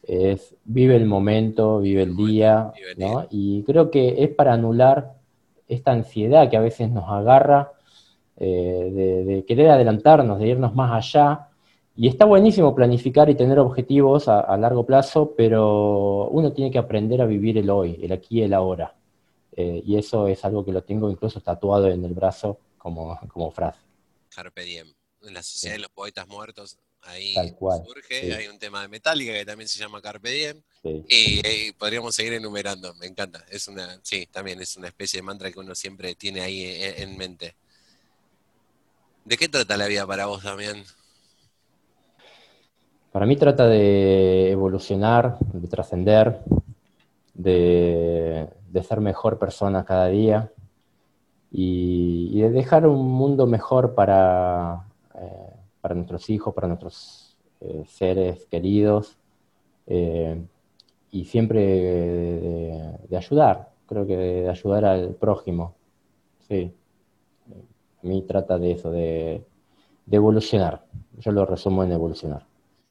Es 0.02 0.56
vive 0.64 0.96
el 0.96 1.06
momento, 1.06 1.80
vive 1.80 2.02
el 2.02 2.16
día, 2.16 2.72
¿no? 2.98 3.28
Y 3.30 3.62
creo 3.66 3.92
que 3.92 4.24
es 4.24 4.30
para 4.30 4.54
anular 4.54 5.14
esta 5.68 5.92
ansiedad 5.92 6.50
que 6.50 6.58
a 6.58 6.62
veces 6.62 6.90
nos 6.90 7.08
agarra 7.08 7.72
eh, 8.38 9.24
de, 9.28 9.46
querer 9.46 9.70
adelantarnos, 9.70 10.40
de 10.40 10.48
irnos 10.48 10.74
más 10.74 10.92
allá. 10.92 11.50
Y 11.96 12.08
está 12.08 12.26
buenísimo 12.26 12.74
planificar 12.74 13.30
y 13.30 13.36
tener 13.36 13.60
objetivos 13.60 14.28
a, 14.28 14.58
largo 14.58 14.88
plazo, 14.88 15.36
pero 15.38 16.30
uno 16.30 16.52
tiene 16.52 16.72
que 16.72 16.80
aprender 16.80 17.22
a 17.22 17.28
vivir 17.28 17.60
el 17.60 17.70
hoy, 17.70 18.00
el 18.02 18.12
aquí 18.12 18.40
y 18.40 18.42
el 18.42 18.56
ahora. 18.56 18.96
Eh, 19.56 19.82
y 19.86 19.98
eso 19.98 20.28
es 20.28 20.44
algo 20.44 20.66
que 20.66 20.72
lo 20.72 20.84
tengo 20.84 21.10
incluso 21.10 21.40
tatuado 21.40 21.90
en 21.90 22.04
el 22.04 22.14
brazo 22.14 22.60
como, 22.78 23.18
como 23.34 23.52
frase. 23.52 23.80
Carpe 24.30 24.64
diem 24.64 24.94
en 25.28 25.34
la 25.34 25.44
Sociedad 25.44 25.76
de 25.76 25.80
los 25.80 25.92
Poetas 25.92 26.28
Muertos, 26.28 26.78
ahí 27.02 27.34
surge, 27.34 28.34
hay 28.34 28.48
un 28.48 28.60
tema 28.60 28.82
de 28.82 28.88
Metallica 28.88 29.34
que 29.34 29.46
también 29.46 29.68
se 29.68 29.80
llama 29.80 30.02
Carpe 30.02 30.30
Diem, 30.30 30.62
y, 30.84 31.72
podríamos 31.74 32.16
seguir 32.16 32.34
enumerando, 32.34 32.94
me 32.96 33.08
encanta, 33.08 33.44
es 33.50 33.68
una, 33.68 34.00
sí, 34.04 34.28
también 34.32 34.62
es 34.62 34.78
una 34.78 34.88
especie 34.88 35.20
de 35.20 35.24
mantra 35.24 35.52
que 35.52 35.60
uno 35.60 35.74
siempre 35.76 36.16
tiene 36.16 36.42
ahí 36.42 36.64
en, 36.66 37.18
mente. 37.18 37.56
¿De 39.24 39.38
qué 39.38 39.50
trata 39.50 39.78
la 39.78 39.88
vida 39.88 40.06
para 40.06 40.28
vos, 40.28 40.44
Damián? 40.44 40.84
Para 43.12 43.26
mí 43.26 43.36
trata 43.36 43.68
de 43.68 44.52
evolucionar, 44.52 45.40
de 45.40 45.68
trascender, 45.68 46.42
de, 47.34 48.48
ser 48.84 49.02
mejor 49.02 49.40
persona 49.40 49.86
cada 49.86 50.08
día 50.08 50.52
y, 51.52 52.40
de 52.42 52.50
dejar 52.50 52.86
un 52.86 53.08
mundo 53.08 53.48
mejor 53.48 53.96
para, 53.96 54.86
eh, 55.16 55.54
para 55.82 55.96
nuestros 55.96 56.30
hijos, 56.30 56.54
para 56.54 56.68
nuestros 56.68 57.38
eh, 57.62 57.84
seres 57.88 58.46
queridos, 58.46 59.18
eh, 59.88 60.46
y 61.12 61.26
siempre 61.26 61.62
de, 63.08 63.18
ayudar, 63.18 63.72
creo 63.88 64.06
que 64.06 64.18
de, 64.18 64.50
ayudar 64.50 64.86
al 64.86 65.16
prójimo. 65.16 65.76
Sí, 66.48 66.74
a 68.04 68.08
mí 68.08 68.22
trata 68.24 68.58
de 68.58 68.72
eso, 68.72 68.92
de, 68.92 69.46
evolucionar. 70.12 70.86
Yo 71.18 71.32
lo 71.32 71.46
resumo 71.46 71.84
en 71.84 71.94
evolucionar. 71.94 72.46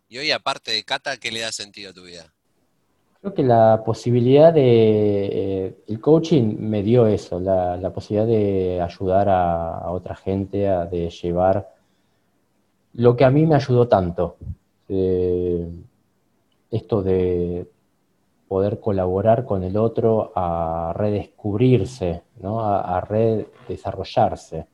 Y 0.09 0.19
hoy, 0.19 0.31
aparte 0.31 0.73
de 0.73 0.85
Cata, 0.85 1.17
¿qué 1.19 1.31
le 1.31 1.41
da 1.41 1.53
sentido 1.53 1.91
a 1.91 1.95
tu 1.95 2.05
vida? 2.05 2.34
Creo 3.25 3.33
que 3.33 3.43
la 3.43 3.83
posibilidad 3.87 4.53
de... 4.53 5.79
el 5.89 5.99
coaching 5.99 6.59
me 6.59 6.83
dio 6.83 7.07
eso, 7.07 7.41
la, 7.41 7.91
posibilidad 7.91 8.27
de 8.27 8.83
ayudar 8.83 9.31
a, 9.31 9.79
a 9.79 9.93
otra 9.93 10.15
gente, 10.15 10.59
de 10.59 11.09
llevar 11.09 11.71
lo 12.93 13.17
que 13.17 13.25
a 13.25 13.31
mí 13.31 13.47
me 13.47 13.55
ayudó 13.55 13.89
tanto, 13.89 14.37
eh, 14.91 15.67
esto 16.71 17.03
de 17.03 17.67
poder 18.47 18.79
colaborar 18.79 19.47
con 19.47 19.63
el 19.63 19.79
otro 19.79 20.31
a 20.35 20.93
redescubrirse, 20.95 22.25
¿no? 22.43 22.61
a, 22.61 23.01
redesarrollarse 23.01 24.67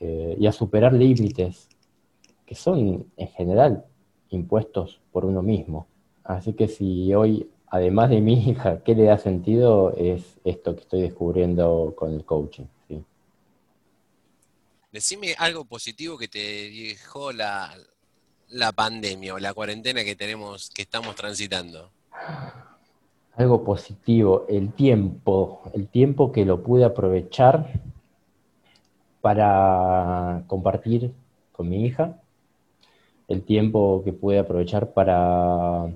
eh, 0.00 0.36
y 0.36 0.48
a 0.48 0.52
superar 0.52 0.92
límites 0.92 1.68
que 2.44 2.56
son 2.56 3.06
en 3.16 3.28
general 3.28 3.84
impuestos 4.30 5.00
por 5.12 5.24
uno 5.24 5.42
mismo. 5.42 5.86
Así 6.24 6.52
que 6.52 6.68
si 6.68 7.14
hoy, 7.14 7.48
además 7.68 8.10
de 8.10 8.20
mi 8.20 8.34
hija, 8.50 8.82
¿qué 8.84 8.94
le 8.94 9.04
da 9.04 9.18
sentido? 9.18 9.94
Es 9.96 10.38
esto 10.44 10.74
que 10.74 10.82
estoy 10.82 11.02
descubriendo 11.02 11.94
con 11.96 12.12
el 12.12 12.24
coaching. 12.24 12.66
Decime 14.92 15.34
algo 15.38 15.64
positivo 15.64 16.18
que 16.18 16.28
te 16.28 16.38
dejó 16.38 17.32
la, 17.32 17.74
pandemia 18.76 19.32
o 19.32 19.38
la 19.38 19.54
cuarentena 19.54 20.04
que 20.04 20.14
tenemos, 20.14 20.68
que 20.68 20.82
estamos 20.82 21.16
transitando. 21.16 21.90
Algo 23.36 23.64
positivo, 23.64 24.44
el 24.50 24.74
tiempo, 24.74 25.62
el 25.72 25.88
tiempo 25.88 26.30
que 26.30 26.44
lo 26.44 26.62
pude 26.62 26.84
aprovechar 26.84 27.72
para 29.22 30.44
compartir 30.46 31.14
con 31.52 31.70
mi 31.70 31.86
hija, 31.86 32.20
el 33.28 33.44
tiempo 33.44 34.02
que 34.04 34.12
pude 34.12 34.40
aprovechar 34.40 34.92
para 34.92 35.90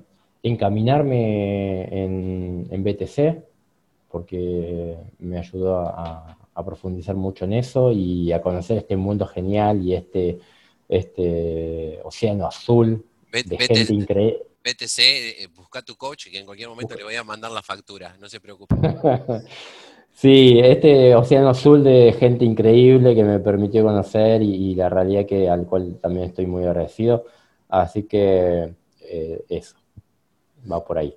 encaminarme 0.47 1.83
en, 2.03 2.67
en 2.69 2.83
BTC, 2.83 3.43
porque 4.09 4.97
me 5.19 5.37
ayudó 5.37 5.79
a, 5.79 6.37
a 6.57 6.65
profundizar 6.65 7.15
mucho 7.15 7.45
en 7.45 7.53
eso 7.53 7.91
y 7.91 8.31
a 8.31 8.41
conocer 8.41 8.79
este 8.79 8.97
mundo 8.97 9.27
genial 9.27 9.79
y 9.83 9.93
este, 9.93 10.39
este 10.89 11.99
océano 12.03 12.47
azul 12.47 13.05
de 13.31 13.57
gente 13.57 13.93
increíble. 13.93 14.41
BTC, 14.63 14.99
eh, 14.99 15.47
busca 15.55 15.83
tu 15.83 15.95
coach 15.95 16.29
que 16.31 16.39
en 16.39 16.45
cualquier 16.45 16.67
momento 16.67 16.95
le 16.95 17.03
voy 17.03 17.13
a 17.13 17.23
mandar 17.23 17.51
la 17.51 17.61
factura, 17.61 18.17
no 18.19 18.27
se 18.27 18.39
preocupe. 18.39 18.75
sí, 20.11 20.59
este 20.63 21.13
océano 21.13 21.49
azul 21.49 21.83
de 21.83 22.15
gente 22.19 22.43
increíble 22.43 23.13
que 23.13 23.23
me 23.23 23.39
permitió 23.39 23.83
conocer 23.83 24.41
y, 24.41 24.73
la 24.73 24.89
realidad 24.89 25.27
que 25.27 25.47
al 25.47 25.67
cual 25.67 25.99
también 26.01 26.25
estoy 26.25 26.47
muy 26.47 26.63
agradecido. 26.63 27.25
Así 27.69 28.03
que 28.03 28.73
eh, 29.01 29.45
eso 29.47 29.75
va 30.71 30.83
por 30.83 30.97
ahí. 30.97 31.15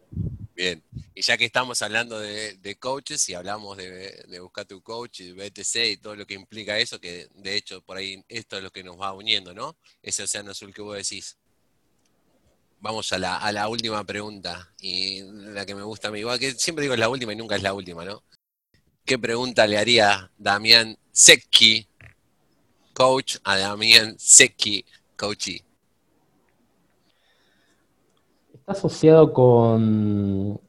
Bien, 0.55 0.83
y 1.15 1.23
ya 1.23 1.39
que 1.39 1.45
estamos 1.45 1.81
hablando 1.83 2.19
de, 2.19 2.77
coaches 2.79 3.29
y 3.29 3.35
hablamos 3.35 3.77
de, 3.77 4.39
buscar 4.41 4.67
tu 4.67 4.83
coach 4.83 5.21
y 5.21 5.33
BTC 5.33 5.77
y 5.93 5.97
todo 5.97 6.17
lo 6.17 6.27
que 6.27 6.35
implica 6.35 6.79
eso, 6.79 7.01
que 7.01 7.29
de 7.35 7.57
hecho 7.57 7.83
por 7.83 7.97
ahí 7.97 8.23
esto 8.29 8.59
es 8.59 8.63
lo 8.63 8.71
que 8.71 8.85
nos 8.85 9.01
va 9.01 9.13
uniendo, 9.13 9.55
¿no? 9.55 9.77
Ese 10.03 10.23
océano 10.23 10.51
azul 10.51 10.75
que 10.75 10.83
vos 10.83 10.97
decís. 10.97 11.39
Vamos 12.83 13.13
a 13.13 13.19
la, 13.19 13.69
última 13.69 14.05
pregunta, 14.05 14.73
y 14.81 15.23
la 15.23 15.67
que 15.67 15.75
me 15.75 15.83
gusta 15.83 16.09
a 16.09 16.11
mí, 16.11 16.21
igual 16.21 16.39
que 16.39 16.53
siempre 16.53 16.83
digo 16.83 16.95
es 16.95 17.01
la 17.01 17.11
última 17.11 17.33
y 17.33 17.37
nunca 17.37 17.57
es 17.57 17.63
la 17.63 17.75
última, 17.75 18.05
¿no? 18.05 18.23
¿Qué 19.05 19.19
pregunta 19.19 19.67
le 19.67 19.77
haría 19.77 20.31
Damián 20.39 20.97
Secchi, 21.13 21.87
coach, 22.95 23.37
a 23.45 23.59
Damián 23.59 24.19
Secchi, 24.19 24.85
coachee? 25.17 25.70
Asociado 28.71 29.33
con 29.33 30.61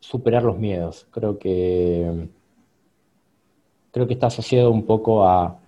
superar 0.00 0.42
los 0.42 0.58
miedos. 0.58 1.06
Creo 1.10 1.38
que 1.38 2.28
creo 3.90 4.06
que 4.06 4.14
está 4.14 4.28
asociado 4.28 4.70
un 4.70 4.84
poco 4.84 5.24
a, 5.24 5.58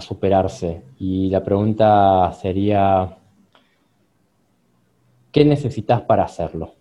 superarse. 0.00 0.82
Y 0.98 1.30
la 1.30 1.44
pregunta 1.44 2.32
sería, 2.32 3.16
¿qué 5.30 5.44
necesitas 5.44 6.02
para 6.02 6.24
hacerlo? 6.24 6.74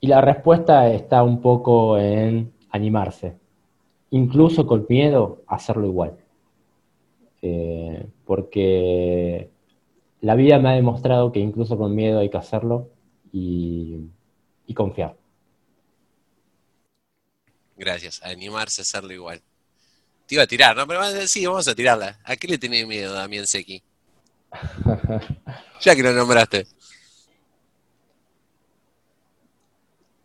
Y 0.00 0.06
la 0.06 0.20
respuesta 0.20 0.88
está 0.88 1.24
un 1.24 1.40
poco 1.40 1.98
en 1.98 2.52
animarse, 2.70 3.36
incluso 4.10 4.64
con 4.64 4.86
miedo, 4.88 5.42
hacerlo 5.48 5.86
igual. 5.86 6.18
Eh, 7.42 8.06
porque 8.24 9.49
la 10.20 10.34
vida 10.34 10.58
me 10.58 10.70
ha 10.70 10.72
demostrado 10.72 11.32
que 11.32 11.40
incluso 11.40 11.78
con 11.78 11.94
miedo 11.94 12.20
hay 12.20 12.30
que 12.30 12.36
hacerlo 12.36 12.90
y, 13.32 14.08
confiar. 14.74 15.16
Gracias, 17.76 18.22
animarse 18.22 18.80
a 18.80 18.84
hacerlo 18.84 19.12
igual. 19.12 19.40
Te 20.26 20.36
iba 20.36 20.44
a 20.44 20.46
tirar, 20.46 20.76
¿no? 20.76 20.86
Pero 20.86 21.02
sí, 21.26 21.44
vamos 21.44 21.66
a 21.66 21.74
tirarla. 21.74 22.20
¿A 22.24 22.36
qué 22.36 22.46
le 22.46 22.58
tenés 22.58 22.86
miedo, 22.86 23.12
Damián 23.12 23.46
Sequi? 23.46 23.82
ya 25.80 25.96
que 25.96 26.02
lo 26.02 26.12
nombraste. 26.12 26.66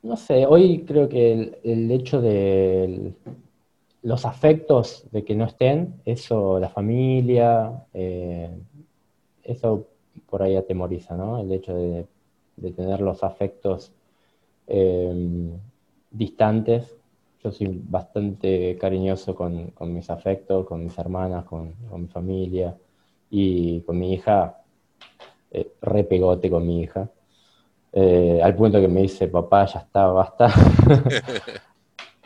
No 0.03 0.15
sé, 0.17 0.45
hoy 0.45 0.85
creo 0.85 1.09
que 1.09 1.59
el, 1.63 1.91
hecho 1.91 2.21
de 2.21 3.13
los 4.03 4.25
afectos 4.25 5.05
de 5.11 5.25
que 5.25 5.33
no 5.33 5.45
estén, 5.45 5.99
eso, 6.05 6.59
la 6.59 6.69
familia, 6.69 7.85
eh, 7.91 8.51
eso 9.45 9.87
por 10.29 10.43
ahí 10.43 10.55
atemoriza, 10.55 11.15
¿no? 11.15 11.39
El 11.39 11.51
hecho 11.51 11.75
de, 11.75 12.05
tener 12.75 13.01
los 13.01 13.23
afectos 13.23 13.91
em, 14.67 15.51
distantes. 16.11 16.95
Yo 17.43 17.51
soy 17.51 17.79
bastante 17.87 18.77
cariñoso 18.79 19.35
con, 19.35 19.73
mis 19.81 20.09
afectos, 20.09 20.65
con 20.65 20.83
mis 20.83 20.97
hermanas, 20.97 21.45
con, 21.45 21.75
mi 21.95 22.07
familia 22.07 22.75
y 23.29 23.81
con 23.81 23.99
mi 23.99 24.13
hija, 24.13 24.61
eh, 25.51 25.71
repegote 25.81 26.49
con 26.49 26.65
mi 26.65 26.81
hija, 26.81 27.09
eh, 27.93 28.41
al 28.43 28.55
punto 28.55 28.81
que 28.81 28.87
me 28.87 29.03
dice, 29.03 29.27
papá, 29.27 29.65
ya 29.65 29.79
está, 29.79 30.07
basta. 30.07 30.49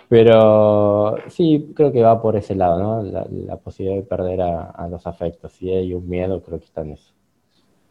Pero 0.10 1.18
sí, 1.30 1.72
creo 1.76 1.92
que 1.92 2.02
va 2.02 2.20
por 2.20 2.36
ese 2.36 2.56
lado, 2.56 2.80
¿no? 2.80 3.04
La, 3.04 3.58
posibilidad 3.58 4.02
de 4.02 4.08
perder 4.08 4.42
a, 4.42 4.88
los 4.90 5.06
afectos. 5.06 5.54
Si 5.54 5.70
hay 5.70 5.94
un 5.94 6.10
miedo, 6.10 6.42
creo 6.42 6.58
que 6.58 6.66
está 6.66 6.82
en 6.82 6.94
eso. 6.94 7.14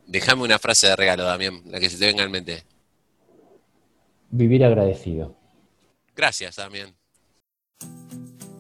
Déjame 0.05 0.43
una 0.43 0.59
frase 0.59 0.89
de 0.89 0.97
regalo, 0.97 1.23
Damián, 1.23 1.63
la 1.67 1.79
que 1.79 1.89
se 1.89 1.97
te 1.97 2.07
venga 2.07 2.25
en 2.25 2.31
mente. 2.33 2.65
Vivir 4.31 4.65
agradecido. 4.65 5.37
Gracias, 6.17 6.57
Damián. 6.57 6.93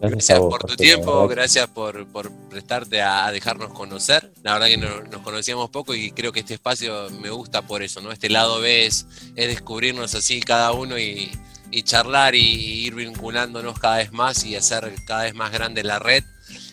Gracias, 0.00 0.38
por 0.38 0.62
tu 0.62 0.76
tiempo, 0.76 1.26
gracias 1.26 1.66
por, 1.66 2.06
prestarte 2.48 3.02
a, 3.02 3.32
dejarnos 3.32 3.72
conocer. 3.72 4.32
La 4.44 4.52
verdad 4.52 4.68
que 4.68 4.76
nos 4.76 5.22
conocíamos 5.22 5.70
poco 5.70 5.96
y 5.96 6.12
creo 6.12 6.30
que 6.30 6.40
este 6.40 6.54
espacio 6.54 7.10
me 7.20 7.30
gusta 7.30 7.62
por 7.62 7.82
eso, 7.82 8.00
¿no? 8.00 8.12
Este 8.12 8.30
lado 8.30 8.60
B 8.60 8.86
es, 8.86 9.08
es 9.34 9.48
descubrirnos 9.48 10.14
así 10.14 10.38
cada 10.38 10.70
uno 10.70 10.96
y, 10.96 11.32
y 11.70 11.82
charlar 11.82 12.34
y 12.34 12.86
ir 12.86 12.94
vinculándonos 12.94 13.78
cada 13.78 13.98
vez 13.98 14.12
más 14.12 14.44
y 14.44 14.56
hacer 14.56 14.92
cada 15.04 15.24
vez 15.24 15.34
más 15.34 15.52
grande 15.52 15.82
la 15.82 15.98
red, 15.98 16.24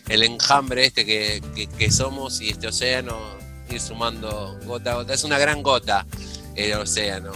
el 0.08 0.22
enjambre 0.22 0.86
este 0.86 1.04
que, 1.04 1.90
somos 1.90 2.40
y 2.40 2.50
este 2.50 2.68
océano, 2.68 3.16
ir 3.70 3.80
sumando 3.80 4.58
gota 4.64 4.92
a 4.92 4.94
gota. 4.96 5.14
Es 5.14 5.24
una 5.24 5.38
gran 5.38 5.62
gota 5.62 6.06
el 6.54 6.72
océano. 6.74 7.32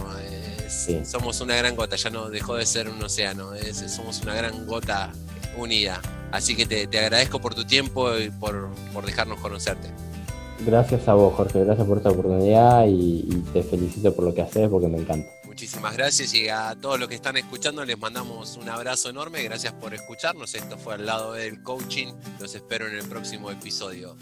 Somos 1.04 1.40
una 1.40 1.56
gran 1.56 1.74
gota, 1.76 1.96
ya 1.96 2.10
no 2.10 2.30
dejó 2.30 2.54
de 2.54 2.64
ser 2.64 2.88
un 2.88 3.02
océano, 3.02 3.50
somos 3.88 4.20
una 4.22 4.34
gran 4.34 4.66
gota 4.66 5.12
unida. 5.56 6.00
Así 6.32 6.54
que 6.54 6.64
te, 6.64 6.98
agradezco 6.98 7.40
por 7.40 7.54
tu 7.54 7.64
tiempo 7.64 8.16
y 8.16 8.30
por, 8.30 8.70
dejarnos 9.04 9.40
conocerte. 9.40 9.88
Gracias 10.64 11.08
a 11.08 11.14
vos, 11.14 11.34
Jorge, 11.34 11.64
gracias 11.64 11.86
por 11.86 11.96
esta 11.96 12.10
oportunidad 12.10 12.86
y, 12.86 13.24
y 13.26 13.44
te 13.52 13.62
felicito 13.62 14.14
por 14.14 14.26
lo 14.26 14.34
que 14.34 14.42
haces 14.42 14.68
porque 14.68 14.88
me 14.88 14.98
encanta. 14.98 15.39
Muchísimas 15.60 15.94
gracias 15.94 16.32
y 16.32 16.48
a 16.48 16.74
todos 16.74 16.98
los 16.98 17.06
que 17.06 17.16
están 17.16 17.36
escuchando 17.36 17.84
les 17.84 17.98
mandamos 17.98 18.56
un 18.56 18.70
abrazo 18.70 19.10
enorme. 19.10 19.42
Gracias 19.42 19.74
por 19.74 19.92
escucharnos. 19.92 20.54
Esto 20.54 20.78
fue 20.78 20.94
al 20.94 21.04
lado 21.04 21.34
del 21.34 21.62
coaching. 21.62 22.14
Los 22.38 22.54
espero 22.54 22.88
en 22.88 22.94
el 22.94 23.06
próximo 23.06 23.50
episodio. 23.50 24.16